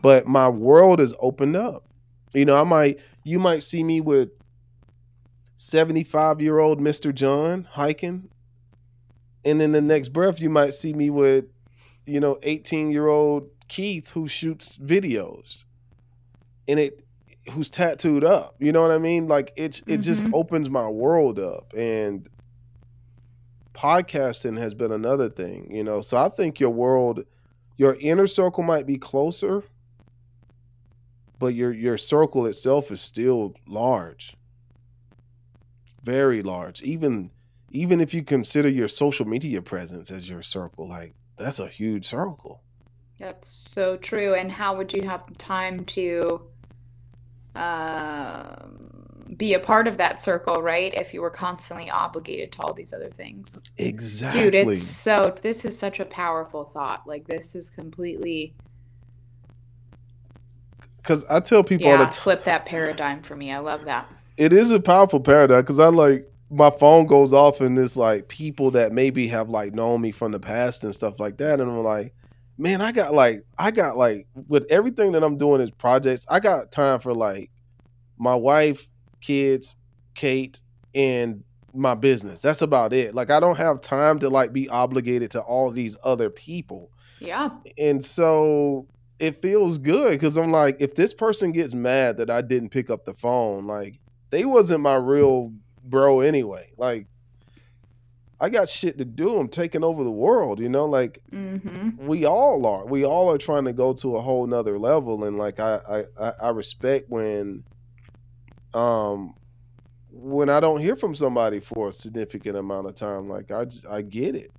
[0.00, 1.84] But my world is opened up.
[2.34, 4.30] You know, I might you might see me with
[5.56, 7.14] 75 year old Mr.
[7.14, 8.28] John hiking.
[9.44, 11.44] And in the next breath, you might see me with,
[12.06, 15.64] you know, 18 year old Keith who shoots videos.
[16.68, 17.04] And it
[17.52, 18.56] who's tattooed up.
[18.58, 19.28] You know what I mean?
[19.28, 20.30] Like it's it just Mhm.
[20.32, 21.72] opens my world up.
[21.76, 22.28] And
[23.74, 26.00] podcasting has been another thing, you know.
[26.00, 27.24] So I think your world,
[27.76, 29.62] your inner circle might be closer,
[31.38, 34.36] but your your circle itself is still large.
[36.02, 36.82] Very large.
[36.82, 37.30] Even
[37.72, 42.06] even if you consider your social media presence as your circle, like that's a huge
[42.06, 42.62] circle.
[43.18, 44.34] That's so true.
[44.34, 46.42] And how would you have the time to
[47.54, 50.92] um, be a part of that circle, right?
[50.94, 53.62] If you were constantly obligated to all these other things.
[53.78, 54.42] Exactly.
[54.42, 57.06] Dude, it's so, this is such a powerful thought.
[57.06, 58.56] Like, this is completely.
[60.98, 63.52] Because I tell people all Yeah, the time, flip that paradigm for me.
[63.52, 64.10] I love that.
[64.36, 68.28] it is a powerful paradigm because I like my phone goes off and it's like
[68.28, 71.70] people that maybe have like known me from the past and stuff like that, and
[71.70, 72.14] I'm like,
[72.58, 76.40] man, I got like I got like with everything that I'm doing as projects, I
[76.40, 77.50] got time for like
[78.18, 78.86] my wife,
[79.20, 79.76] kids,
[80.14, 80.60] Kate,
[80.94, 81.42] and
[81.74, 82.40] my business.
[82.40, 83.14] That's about it.
[83.14, 86.90] Like I don't have time to like be obligated to all these other people
[87.20, 87.50] Yeah.
[87.78, 88.86] and so
[89.18, 92.90] it feels good because I'm like, if this person gets mad that I didn't pick
[92.90, 93.96] up the phone, like
[94.30, 95.52] they wasn't my real
[95.84, 96.70] bro anyway.
[96.76, 97.06] Like
[98.40, 99.38] I got shit to do.
[99.38, 100.86] I'm taking over the world, you know.
[100.86, 102.06] Like Mm-hmm.
[102.06, 102.84] we all are.
[102.86, 106.32] We all are trying to go to a whole nother level, and like I I
[106.42, 107.64] I respect when,
[108.72, 109.34] um,
[110.10, 113.28] when I don't hear from somebody for a significant amount of time.
[113.28, 114.52] Like I I get it.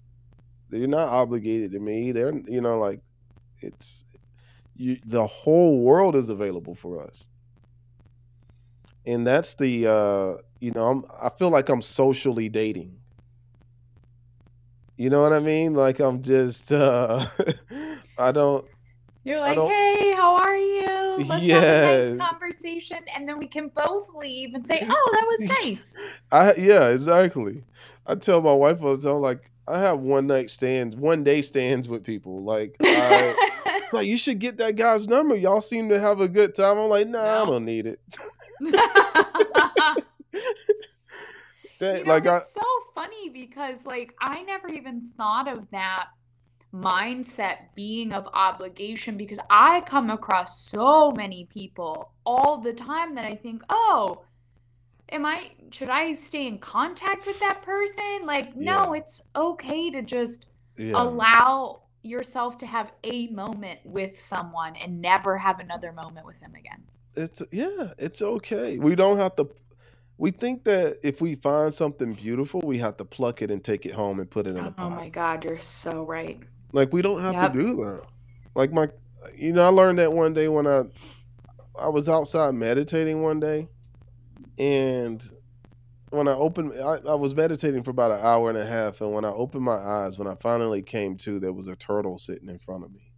[0.70, 2.12] They're not obligated to me.
[2.12, 3.02] They're you know like
[3.62, 4.04] it's
[4.76, 7.28] you the whole world is available for us
[9.06, 12.98] and that's the uh you know I'm, i feel like i'm socially dating
[14.98, 17.26] you know what i mean like i'm just uh
[18.18, 18.66] i don't
[19.24, 21.18] You're like, don't- hey, how are you?
[21.18, 22.98] Let's have a nice conversation.
[23.16, 25.96] And then we can both leave and say, oh, that was nice.
[26.32, 27.64] i yeah exactly
[28.06, 31.42] i tell my wife all the time like i have one night stands one day
[31.42, 36.00] stands with people like I, like you should get that guy's number y'all seem to
[36.00, 38.00] have a good time i'm like nah i don't need it
[41.86, 42.62] That- You know, like i it's so
[42.94, 46.08] funny because like I never even thought of that
[46.74, 53.26] mindset being of obligation because I come across so many people all the time that
[53.26, 54.24] I think, "Oh,
[55.10, 59.00] am I should I stay in contact with that person?" Like, no, Yeah.
[59.00, 60.94] it's okay to just yeah.
[60.96, 66.54] allow yourself to have a moment with someone and never have another moment with them
[66.56, 66.84] again.
[67.18, 69.46] it's yeah it's okay we don't have to
[70.18, 73.86] we think that if we find something beautiful we have to pluck it and take
[73.86, 76.40] it home and put it in a Oh pot my god, you're so right.
[76.74, 77.54] like we don't have Yep.
[77.54, 78.02] to do that
[78.56, 78.88] like my
[79.36, 80.84] you know i learned that one day when i
[81.80, 83.68] i was outside meditating one day
[84.60, 85.24] and
[86.12, 89.12] when i opened I, I was meditating for about an hour and a half and
[89.14, 92.50] when i opened my eyes when i finally came to there was a turtle sitting
[92.50, 93.12] in front of me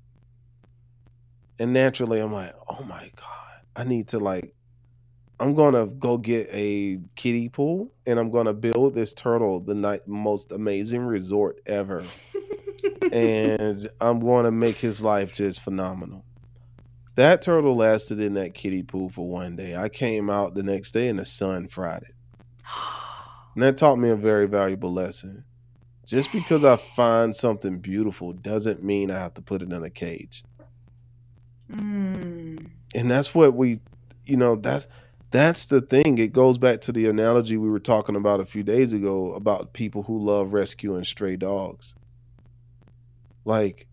[1.60, 4.54] and naturally i'm like oh my god i need to like
[5.39, 10.08] i'm gonna go get a kiddie pool and i'm gonna build this turtle the night
[10.08, 12.04] most amazing resort ever.
[13.12, 16.23] And i'm gonna make his life just phenomenal.
[17.15, 19.76] That turtle lasted in that kiddie pool for one day.
[19.76, 22.15] I came out the next day and the sun fried it.
[23.56, 25.43] And that taught me a very valuable lesson.
[26.06, 29.89] Just because i find something beautiful doesn't mean i have to put it in a
[29.89, 30.43] cage.
[31.71, 32.69] Mm.
[32.95, 33.82] and that's what we
[34.26, 34.88] you know that's
[35.32, 36.18] that's the thing.
[36.18, 39.74] It goes back to the analogy we were talking about a few days ago about
[39.74, 41.96] people who love rescuing stray dogs.
[43.46, 43.88] Like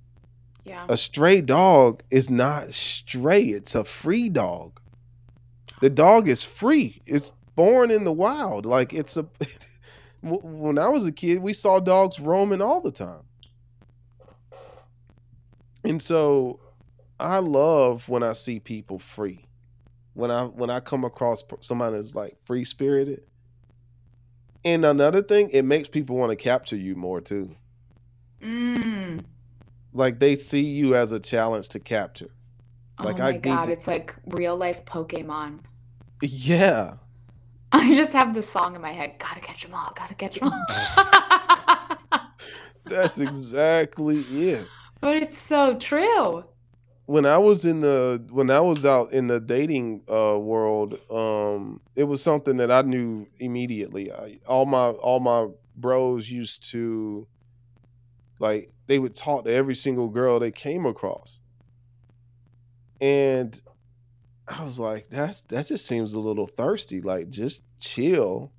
[0.64, 0.86] Yeah.
[0.88, 4.80] a stray dog is not stray it's a free dog.
[5.80, 9.26] The dog is free it's born in the wild like it's a
[10.22, 13.22] when i was a kid we saw dogs roaming all the time.
[15.84, 16.60] And so
[17.20, 19.43] i love when i see people free
[20.14, 23.22] when i when i come across somebody that's like free spirited
[24.64, 27.54] and another thing it makes people want to capture you more too
[28.42, 29.24] Mm.
[29.94, 32.30] like they see you as a challenge to capture
[33.02, 35.60] Like, oh I my need god, to- it's like real life Pokemon.
[36.20, 36.94] yeah
[37.72, 39.14] I just have this song in my head.
[39.18, 39.92] Gotta catch them all.
[39.96, 42.20] Gotta catch them all.
[42.84, 44.68] That's exactly it.
[45.00, 46.44] but it's so true.
[47.06, 51.80] When I was in the when I was out in the dating uh, world, um,
[51.96, 54.10] it was something that I knew immediately.
[54.12, 57.26] I, all my all my bros used to
[58.38, 61.40] like they would talk to every single girl they came across,
[63.00, 63.60] and
[64.48, 67.00] I was like, that's that just seems a little thirsty.
[67.02, 68.52] Like just chill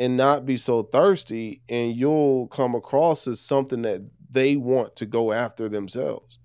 [0.00, 5.06] and not be so thirsty and you'll come across as something that they want to
[5.06, 6.39] go after themselves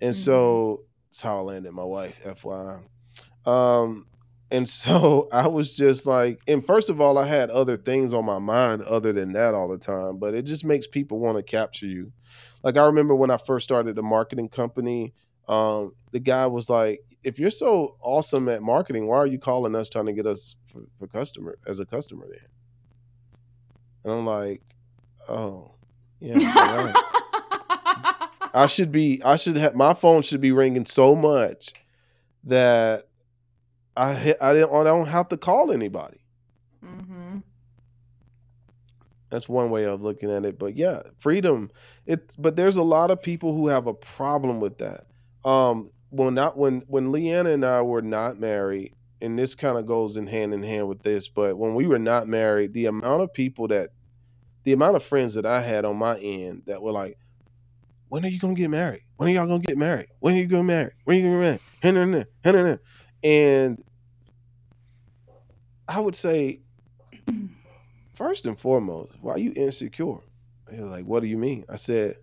[0.00, 0.18] and Mhm.
[0.18, 2.82] so it's how i landed my wife fyi
[3.46, 4.06] um
[4.50, 8.24] and so i was just like and first of all i had other things on
[8.24, 11.42] my mind other than that all the time but it just makes people want to
[11.42, 12.12] capture you
[12.62, 15.12] like i remember when i first started the marketing company
[15.48, 19.74] um the guy was like if you're so awesome at marketing why are you calling
[19.74, 22.46] us trying to get us for, for customer as a customer then
[24.04, 24.62] and i'm like
[25.28, 25.72] oh
[26.20, 26.38] yeah
[26.76, 26.94] right.
[28.54, 31.72] I should be I should have my phone should be ringing so much
[32.44, 33.08] that
[33.96, 36.18] I I don't I don't have to call anybody.
[36.82, 37.38] hmm
[39.30, 40.58] That's one way of looking at it.
[40.58, 41.70] But yeah, freedom.
[42.06, 45.06] It but there's a lot of people who have a problem with that.
[45.44, 49.86] Um Well, not when when Leanna and I were not married, and this kind of
[49.86, 53.22] goes in hand in hand with this, but when we were not married, the amount
[53.22, 53.90] of people that
[54.64, 57.18] the amount of friends that I had on my end that were like,
[58.10, 59.02] when are you gonna get married?
[59.16, 60.08] When are y'all gonna get married?
[60.18, 60.90] When are you gonna marry?
[61.04, 61.60] When are you gonna
[62.42, 62.78] marry?
[63.22, 63.84] And
[65.88, 66.60] I would say,
[68.14, 70.18] first and foremost, why are you insecure?
[70.70, 71.64] He was like, what do you mean?
[71.68, 72.16] I said,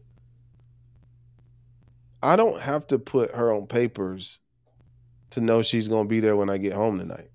[2.21, 4.39] I don't have to put her on papers
[5.29, 7.29] to know she's gonna be there when I get home tonight.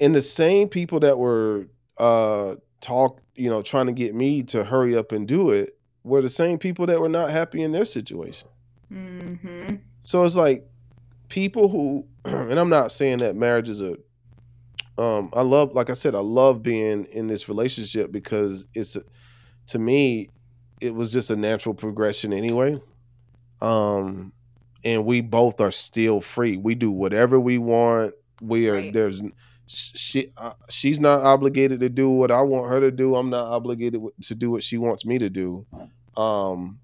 [0.00, 1.66] And the same people that were
[1.98, 6.22] uh talk, you know, trying to get me to hurry up and do it were
[6.22, 8.48] the same people that were not happy in their situation.
[8.88, 10.64] hmm So it's like
[11.28, 13.96] people who, and I'm not saying that marriage is a,
[14.98, 18.96] um, I love, like I said, I love being in this relationship because it's,
[19.68, 20.30] to me,
[20.80, 22.80] it was just a natural progression anyway.
[23.60, 24.32] Um,
[24.84, 26.56] and we both are still free.
[26.56, 28.14] We do whatever we want.
[28.40, 28.92] We are Right.
[28.92, 29.20] there's
[29.66, 33.14] she uh, she's not obligated to do what I want her to do.
[33.16, 35.66] I'm not obligated to do what she wants me to do.
[36.16, 36.78] Um,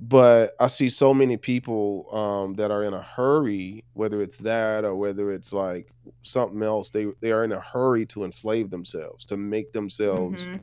[0.00, 4.84] but I see so many people um, that are in a hurry, whether it's that
[4.84, 5.88] or whether it's like
[6.22, 6.90] something else.
[6.90, 10.60] They they are in a hurry to enslave themselves, to make themselves, Mhm.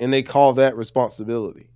[0.00, 1.68] and they call that responsibility.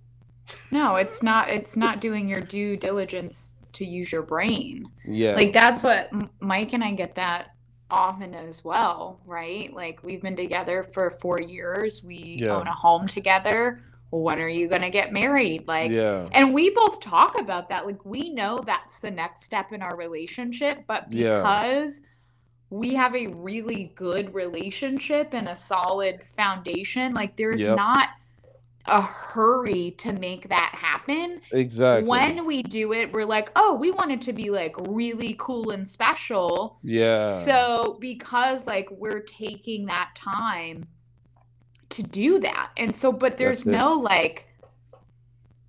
[0.71, 1.49] No, it's not.
[1.49, 4.89] It's not doing your due diligence to use your brain.
[5.05, 6.09] Yeah, Like that's what
[6.41, 7.51] Mike and I get that
[7.91, 9.73] often as well, right?
[9.73, 12.03] Like we've been together for four years.
[12.03, 12.55] We Yeah.
[12.57, 13.81] own a home together.
[14.11, 15.67] When are you gonna get married?
[15.67, 17.85] Like, yeah, and we both talk about that.
[17.85, 21.35] Like we know that's the next step in our relationship, but Yeah.
[21.35, 22.01] because
[22.71, 27.77] we have a really good relationship and a solid foundation, like there's Yep.
[27.77, 28.09] not
[28.89, 31.41] a hurry to make that happen.
[31.51, 32.09] exactly.
[32.09, 35.71] When we do it, we're like, oh, we want it to be like really cool
[35.71, 36.79] and special.
[36.83, 40.87] yeah, So, because like we're taking that time
[41.89, 42.71] to do that.
[42.77, 44.47] And so, but there's no like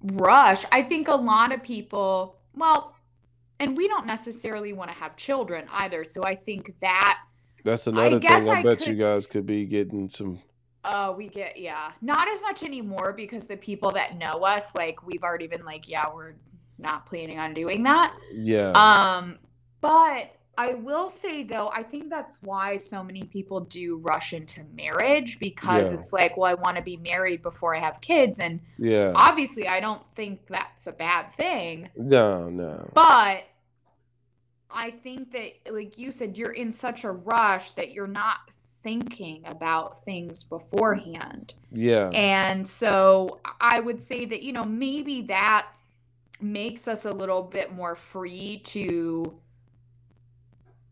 [0.02, 0.64] rush.
[0.72, 2.96] I think a lot of people, well,
[3.58, 6.04] and we don't necessarily want to have children either.
[6.04, 7.20] So, I think that
[7.64, 8.52] that's another guess thing.
[8.52, 10.40] I, I bet you guys could be getting some.
[10.82, 15.06] Uh, we get yeah, not as much anymore because the people that know us, like
[15.06, 16.34] we've already been like, yeah, we're
[16.78, 18.14] not planning on doing that.
[18.30, 19.38] Yeah, Um,
[19.82, 24.62] but I will say though, I think that's why so many people do rush into
[24.74, 25.98] marriage because Yeah.
[25.98, 29.12] it's like, well, I want to be married before I have kids, and yeah.
[29.14, 32.90] obviously, I don't think that's a bad thing, no, no.
[32.94, 33.44] but.
[34.70, 38.36] I think that, like you said, you're in such a rush that you're not
[38.82, 41.54] thinking about things beforehand.
[41.70, 45.68] Yeah, And so I would say that, you know, maybe that
[46.40, 49.38] makes us a little bit more free to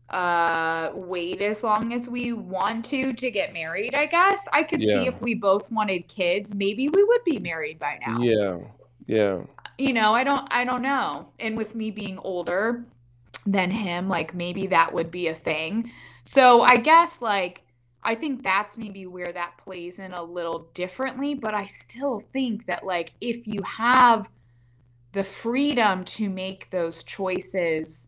[0.09, 4.47] uh wait as long as we want to to get married, I guess.
[4.51, 8.17] I could see if we both wanted kids, maybe we would be married by now.
[8.19, 8.57] yeah,
[9.05, 9.41] yeah.
[9.77, 11.29] You know, I don't I don't know.
[11.39, 12.85] And with me being older
[13.45, 15.91] than him, like maybe that would be a thing.
[16.23, 17.63] So I guess like
[18.03, 22.65] I think that's maybe where that plays in a little differently, but I still think
[22.67, 24.29] that like if you have
[25.13, 28.07] the freedom to make those choices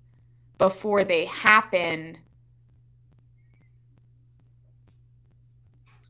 [0.57, 2.19] before they happen,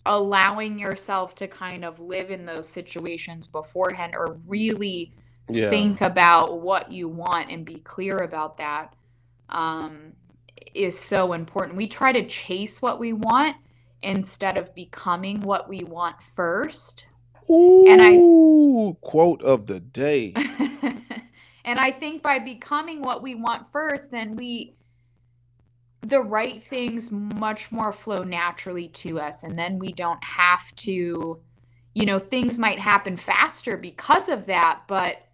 [0.05, 5.13] allowing yourself to kind of live in those situations beforehand or really
[5.49, 5.69] Yeah.
[5.69, 8.93] think about what you want and be clear about that
[9.49, 10.13] um,
[10.73, 11.77] is so important.
[11.77, 13.57] We try to chase what we want
[14.03, 17.05] instead of becoming what we want first.
[17.47, 20.33] And I- quote of the day.
[21.65, 24.75] and I think by becoming what we want first, then we
[26.01, 31.39] the right things much more flow naturally to us and then we don't have to
[31.93, 35.27] you know things might happen faster because of that but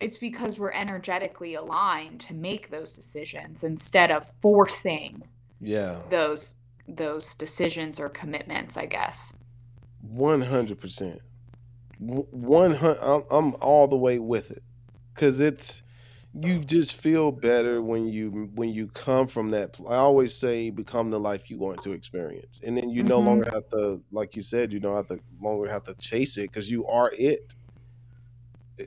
[0.00, 5.22] it's because we're energetically aligned to make those decisions instead of forcing
[5.60, 6.56] yeah those
[6.96, 9.34] those decisions or commitments i guess.
[10.14, 11.20] 100%
[12.00, 14.62] 100 I'm, I'm all the way with it.
[15.14, 15.82] Because it's
[16.40, 21.10] you just feel better when you when you come from that i always say become
[21.10, 22.60] the life you want to experience.
[22.64, 23.26] And then you no mm-hmm.
[23.26, 26.42] longer have to like you said you don't have to longer have to chase it
[26.42, 27.54] because you are it.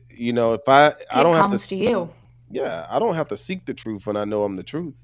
[0.09, 2.09] You know if i i don't have to to you.
[2.49, 4.95] Yeah i don't have to seek the truth when i know i'm the truth.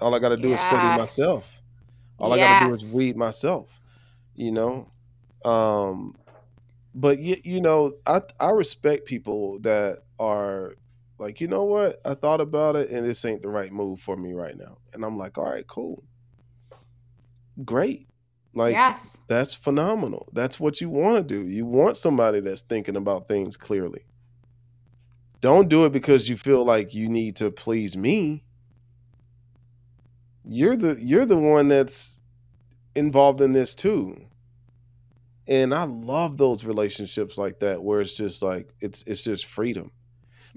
[0.00, 1.59] All i got to do is study myself
[2.20, 3.80] all i got to do is weed myself
[4.34, 4.90] you know
[5.44, 6.14] um
[6.94, 10.74] but you, you know i i respect people that are
[11.20, 12.00] like, you know what?
[12.04, 14.78] I thought about it and this ain't the right move for me right now.
[14.94, 16.02] And I'm like, all right, cool.
[17.62, 18.08] Great.
[18.54, 19.20] Like yes.
[19.28, 20.28] that's phenomenal.
[20.32, 21.46] That's what you want to do.
[21.46, 24.06] You want somebody that's thinking about things clearly.
[25.42, 28.42] Don't do it because you feel like you need to please me.
[30.52, 32.20] You're the you're the one that's
[32.94, 34.20] involved in this too.
[35.46, 39.90] And I love those relationships like that where it's just like it's it's just freedom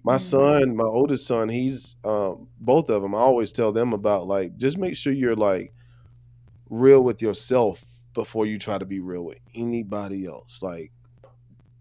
[0.04, 0.20] my mm-hmm.
[0.20, 3.14] son, my oldest son, he's um, both of them.
[3.16, 5.74] I always tell them about like just make sure you're like
[6.70, 7.84] real with yourself
[8.14, 10.62] before you try to be real with anybody else.
[10.62, 10.91] Like,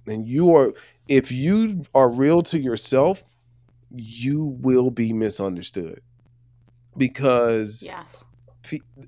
[0.06, 0.72] and you are
[1.08, 3.24] if you are real to yourself,
[3.90, 6.00] you will be misunderstood
[6.96, 8.24] because yes,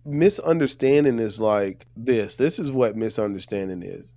[0.05, 2.37] misunderstanding is like this.
[2.37, 4.13] This is what misunderstanding is.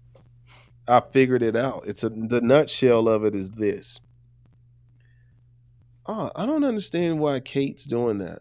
[0.87, 1.83] I figured it out.
[1.87, 3.99] It's a the nutshell of it is this
[6.07, 8.39] oh, I don't understand why Kate's doing that.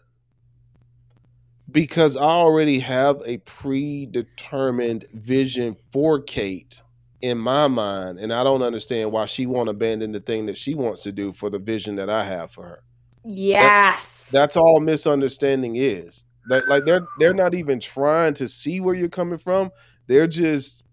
[1.71, 6.81] Because I already have a predetermined vision for Kate
[7.21, 10.75] in my mind, and I don't understand why she won't abandon the thing that she
[10.75, 12.83] wants to do for the vision that I have for her.
[13.27, 14.31] Yes.
[14.31, 16.25] That's, that's all misunderstanding is.
[16.49, 19.73] That like they're they're not even trying to see where you're coming from.
[20.07, 20.85] They're just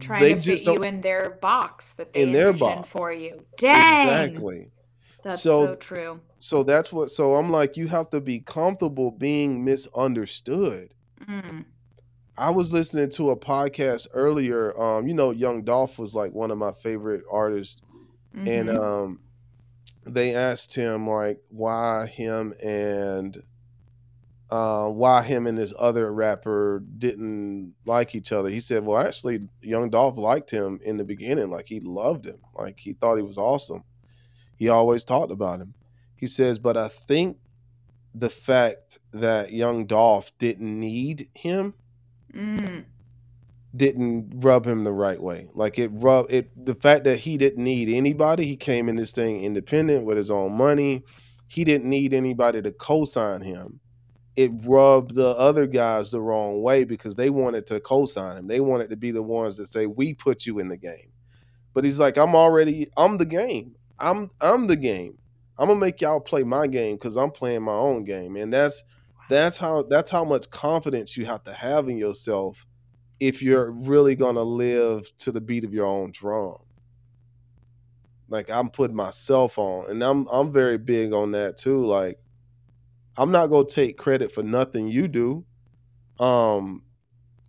[0.00, 2.88] trying to fit you in their box that they in their box.
[2.88, 3.44] for you.
[3.58, 4.28] Dang.
[4.28, 4.70] Exactly.
[5.22, 6.20] That's so, so true.
[6.38, 7.10] So that's what.
[7.10, 10.94] So I'm like, you have to be comfortable being misunderstood.
[11.28, 11.66] Mm.
[12.38, 14.78] I was listening to a podcast earlier.
[14.80, 17.82] Um, you know, Young Dolph was like one of my favorite artists,
[18.34, 18.48] mm-hmm.
[18.48, 19.20] and um,
[20.04, 23.42] they asked him like why him and
[24.50, 28.50] uh, why him and this other rapper didn't like each other.
[28.50, 31.50] He said, "Well, actually, Young Dolph liked him in the beginning.
[31.50, 32.38] Like he loved him.
[32.54, 33.84] Like he thought he was awesome."
[34.62, 35.74] He always talked about him.
[36.14, 37.36] He says, but I think
[38.14, 41.74] the fact that young Dolph didn't need him
[42.32, 42.84] mm.
[43.74, 45.48] Didn't rub him the right way.
[45.54, 49.12] Like it rub it the fact that he didn't need anybody, he came in this
[49.12, 51.02] thing independent with his own money.
[51.48, 53.80] He didn't need anybody to co-sign him.
[54.36, 58.46] It rubbed the other guys the wrong way because they wanted to co-sign him.
[58.46, 61.10] They wanted to be the ones that say, We put you in the game.
[61.74, 63.74] But he's like, I'm already I'm the game.
[63.98, 65.18] I'm I'm the game.
[65.58, 68.84] I'm gonna make y'all play my game because I'm playing my own game, and that's
[69.28, 72.66] that's how that's how much confidence you have to have in yourself
[73.26, 76.56] if you're really gonna live to the beat of your own drum.
[78.28, 81.84] Like I'm putting myself on, and I'm I'm very big on that too.
[81.84, 82.18] Like
[83.16, 85.44] I'm not gonna take credit for nothing you do.
[86.18, 86.82] Um,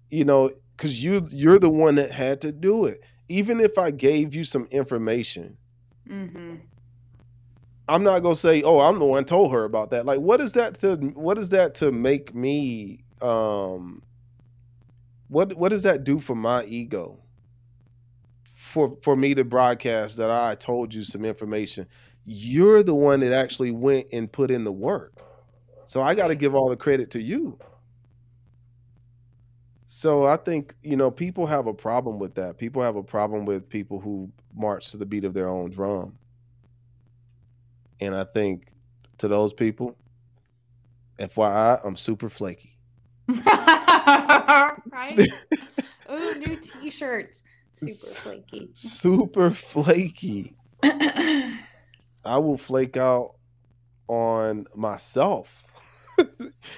[0.10, 3.02] you know, because you you're the one that had to do it.
[3.30, 5.58] Even if I gave you some information
[6.10, 6.56] Mm-hmm.
[7.88, 10.54] I'm not gonna say, "Oh, I'm the one told her about that." Like, what is
[10.54, 10.96] that to?
[11.16, 13.04] What is that to make me?
[13.22, 14.04] Um,
[15.34, 17.20] what what does that do for my ego?
[18.44, 21.88] For for me to broadcast that I told you some information,
[22.26, 25.14] you're the one that actually went and put in the work.
[25.86, 27.58] So I got to give all the credit to you.
[29.88, 32.58] So I think, you know, people have a problem with that.
[32.58, 36.18] People have a problem with people who march to the beat of their own drum.
[38.00, 38.68] And I think
[39.20, 39.96] to those people,
[41.20, 42.73] FYI, I'm super flaky.
[44.92, 45.20] right?
[46.10, 47.44] oh, new t-shirts.
[47.72, 48.70] Super flaky.
[48.74, 50.56] Super flaky.
[50.84, 53.36] I will flake out
[54.08, 55.66] on myself.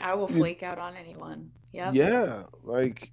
[0.02, 1.52] I will flake out on anyone.
[1.72, 1.92] Yeah.
[1.92, 2.44] Yeah.
[2.64, 3.12] Like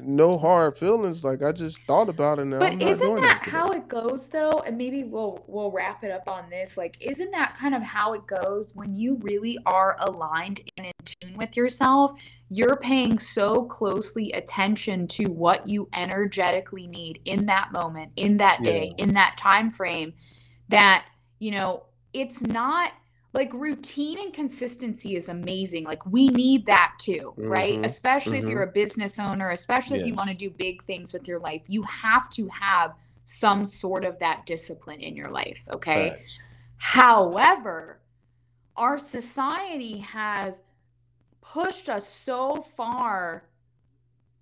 [0.00, 1.24] no hard feelings.
[1.24, 2.42] Like I just thought about it.
[2.42, 4.62] And but isn't that how it goes though?
[4.66, 6.76] And maybe we'll we'll wrap it up on this.
[6.76, 10.92] Like, isn't that kind of how it goes when you really are aligned and in
[11.20, 12.12] tune with yourself,
[12.50, 18.62] you're paying so closely attention to what you energetically need in that moment, in that
[18.62, 19.04] day, Yeah.
[19.04, 20.14] in that time frame
[20.68, 21.06] that,
[21.38, 22.92] you know, it's not
[23.34, 25.84] like routine and consistency is amazing.
[25.84, 27.78] Like we need that too, right?
[27.78, 28.48] Mhm, Especially if mhm.
[28.48, 31.62] you're a business owner, especially if you want to do big things with your life.
[31.68, 32.94] You have to have
[33.24, 36.10] some sort of that discipline in your life, okay?
[36.10, 36.38] Facts.
[36.78, 38.00] However,
[38.76, 40.62] our society has
[41.52, 43.44] pushed us so far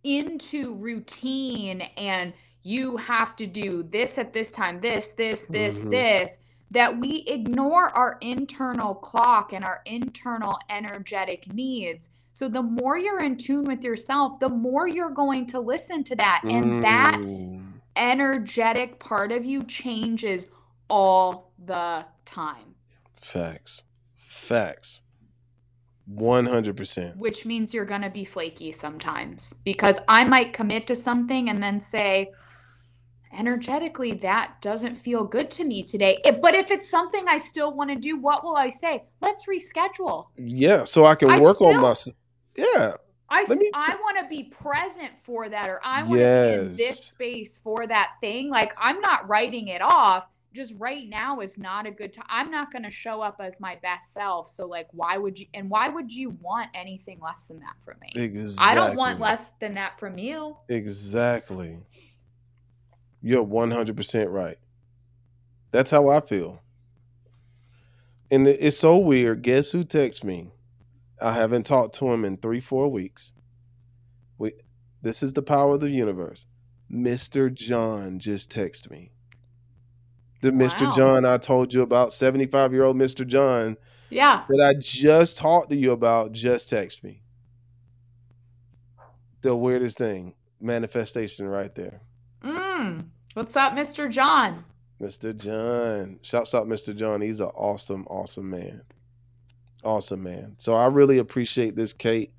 [0.02, 2.32] into routine and
[2.62, 5.90] you have to do this at this time, this, this, this, Mhm.
[5.90, 6.38] this,
[6.70, 12.10] that we ignore our internal clock and our internal energetic needs.
[12.32, 16.16] So the more you're in tune with yourself, the more you're going to listen to
[16.16, 16.42] that.
[16.44, 20.48] And that Mm, energetic part of you changes
[20.90, 22.74] all the time,
[23.12, 23.84] facts.
[24.16, 25.02] Facts.
[26.12, 27.16] 100%.
[27.16, 31.62] which means you're going to be flaky sometimes because I might commit to something and
[31.62, 32.30] then say,
[33.36, 36.18] energetically, that doesn't feel good to me today.
[36.24, 39.04] If- But if it's something I still want to do, what will I say?
[39.20, 40.26] Let's reschedule.
[40.36, 41.94] Yeah, so I can I work on still- my
[42.56, 42.94] Yeah,
[43.28, 46.76] I, me- I want to be present for that, or I want to be in
[46.76, 48.48] this space for that thing.
[48.50, 50.26] Like, I'm not writing it off.
[50.56, 52.24] Just right now is not a good time.
[52.30, 54.48] I'm not going to show up as my best self.
[54.48, 55.46] So, like, why would you?
[55.52, 58.10] And why would you want anything less than that from me?
[58.14, 58.66] exactly.
[58.66, 60.56] I don't want less than that from you.
[60.70, 61.78] Exactly.
[63.20, 64.56] You're 100% right.
[65.72, 66.62] That's how I feel.
[68.30, 69.42] And it's so weird.
[69.42, 70.50] Guess who texts me?
[71.20, 73.32] I haven't talked to him in three, four weeks.
[74.38, 74.52] We,
[75.02, 76.46] this is the power of the universe.
[76.90, 77.52] Mr.
[77.52, 79.10] John just texted me.
[80.46, 80.94] The Mr.
[80.94, 83.26] John I told you about, 75 year old Mr.
[83.26, 83.76] John
[84.10, 84.44] Yeah.
[84.48, 87.20] that I just talked to you about, just text me.
[89.40, 90.34] The weirdest thing.
[90.60, 92.00] Manifestation right there.
[92.42, 93.06] Mm.
[93.34, 94.08] What's up, Mr.
[94.08, 94.64] John?
[95.00, 95.36] Mr.
[95.36, 96.20] John.
[96.22, 96.94] Shouts out Mr.
[96.94, 97.20] John.
[97.22, 98.82] He's an awesome, awesome man.
[99.82, 100.54] Awesome man.
[100.58, 102.30] So I really appreciate this, Kate.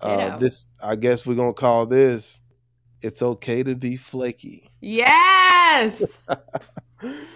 [0.00, 2.40] Uh, this I guess we're gonna call this
[3.02, 4.70] It's Okay to Be Flaky.
[4.80, 6.22] Yes.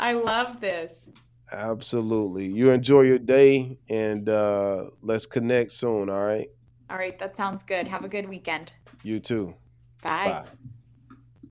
[0.00, 1.08] I love this.
[1.52, 2.46] Absolutely.
[2.46, 6.48] You enjoy your day and uh let's connect soon, all right?
[6.90, 7.18] All right.
[7.18, 7.86] That sounds good.
[7.88, 8.72] Have a good weekend.
[9.02, 9.54] You too.
[10.02, 10.26] Bye.
[10.26, 10.44] Bye.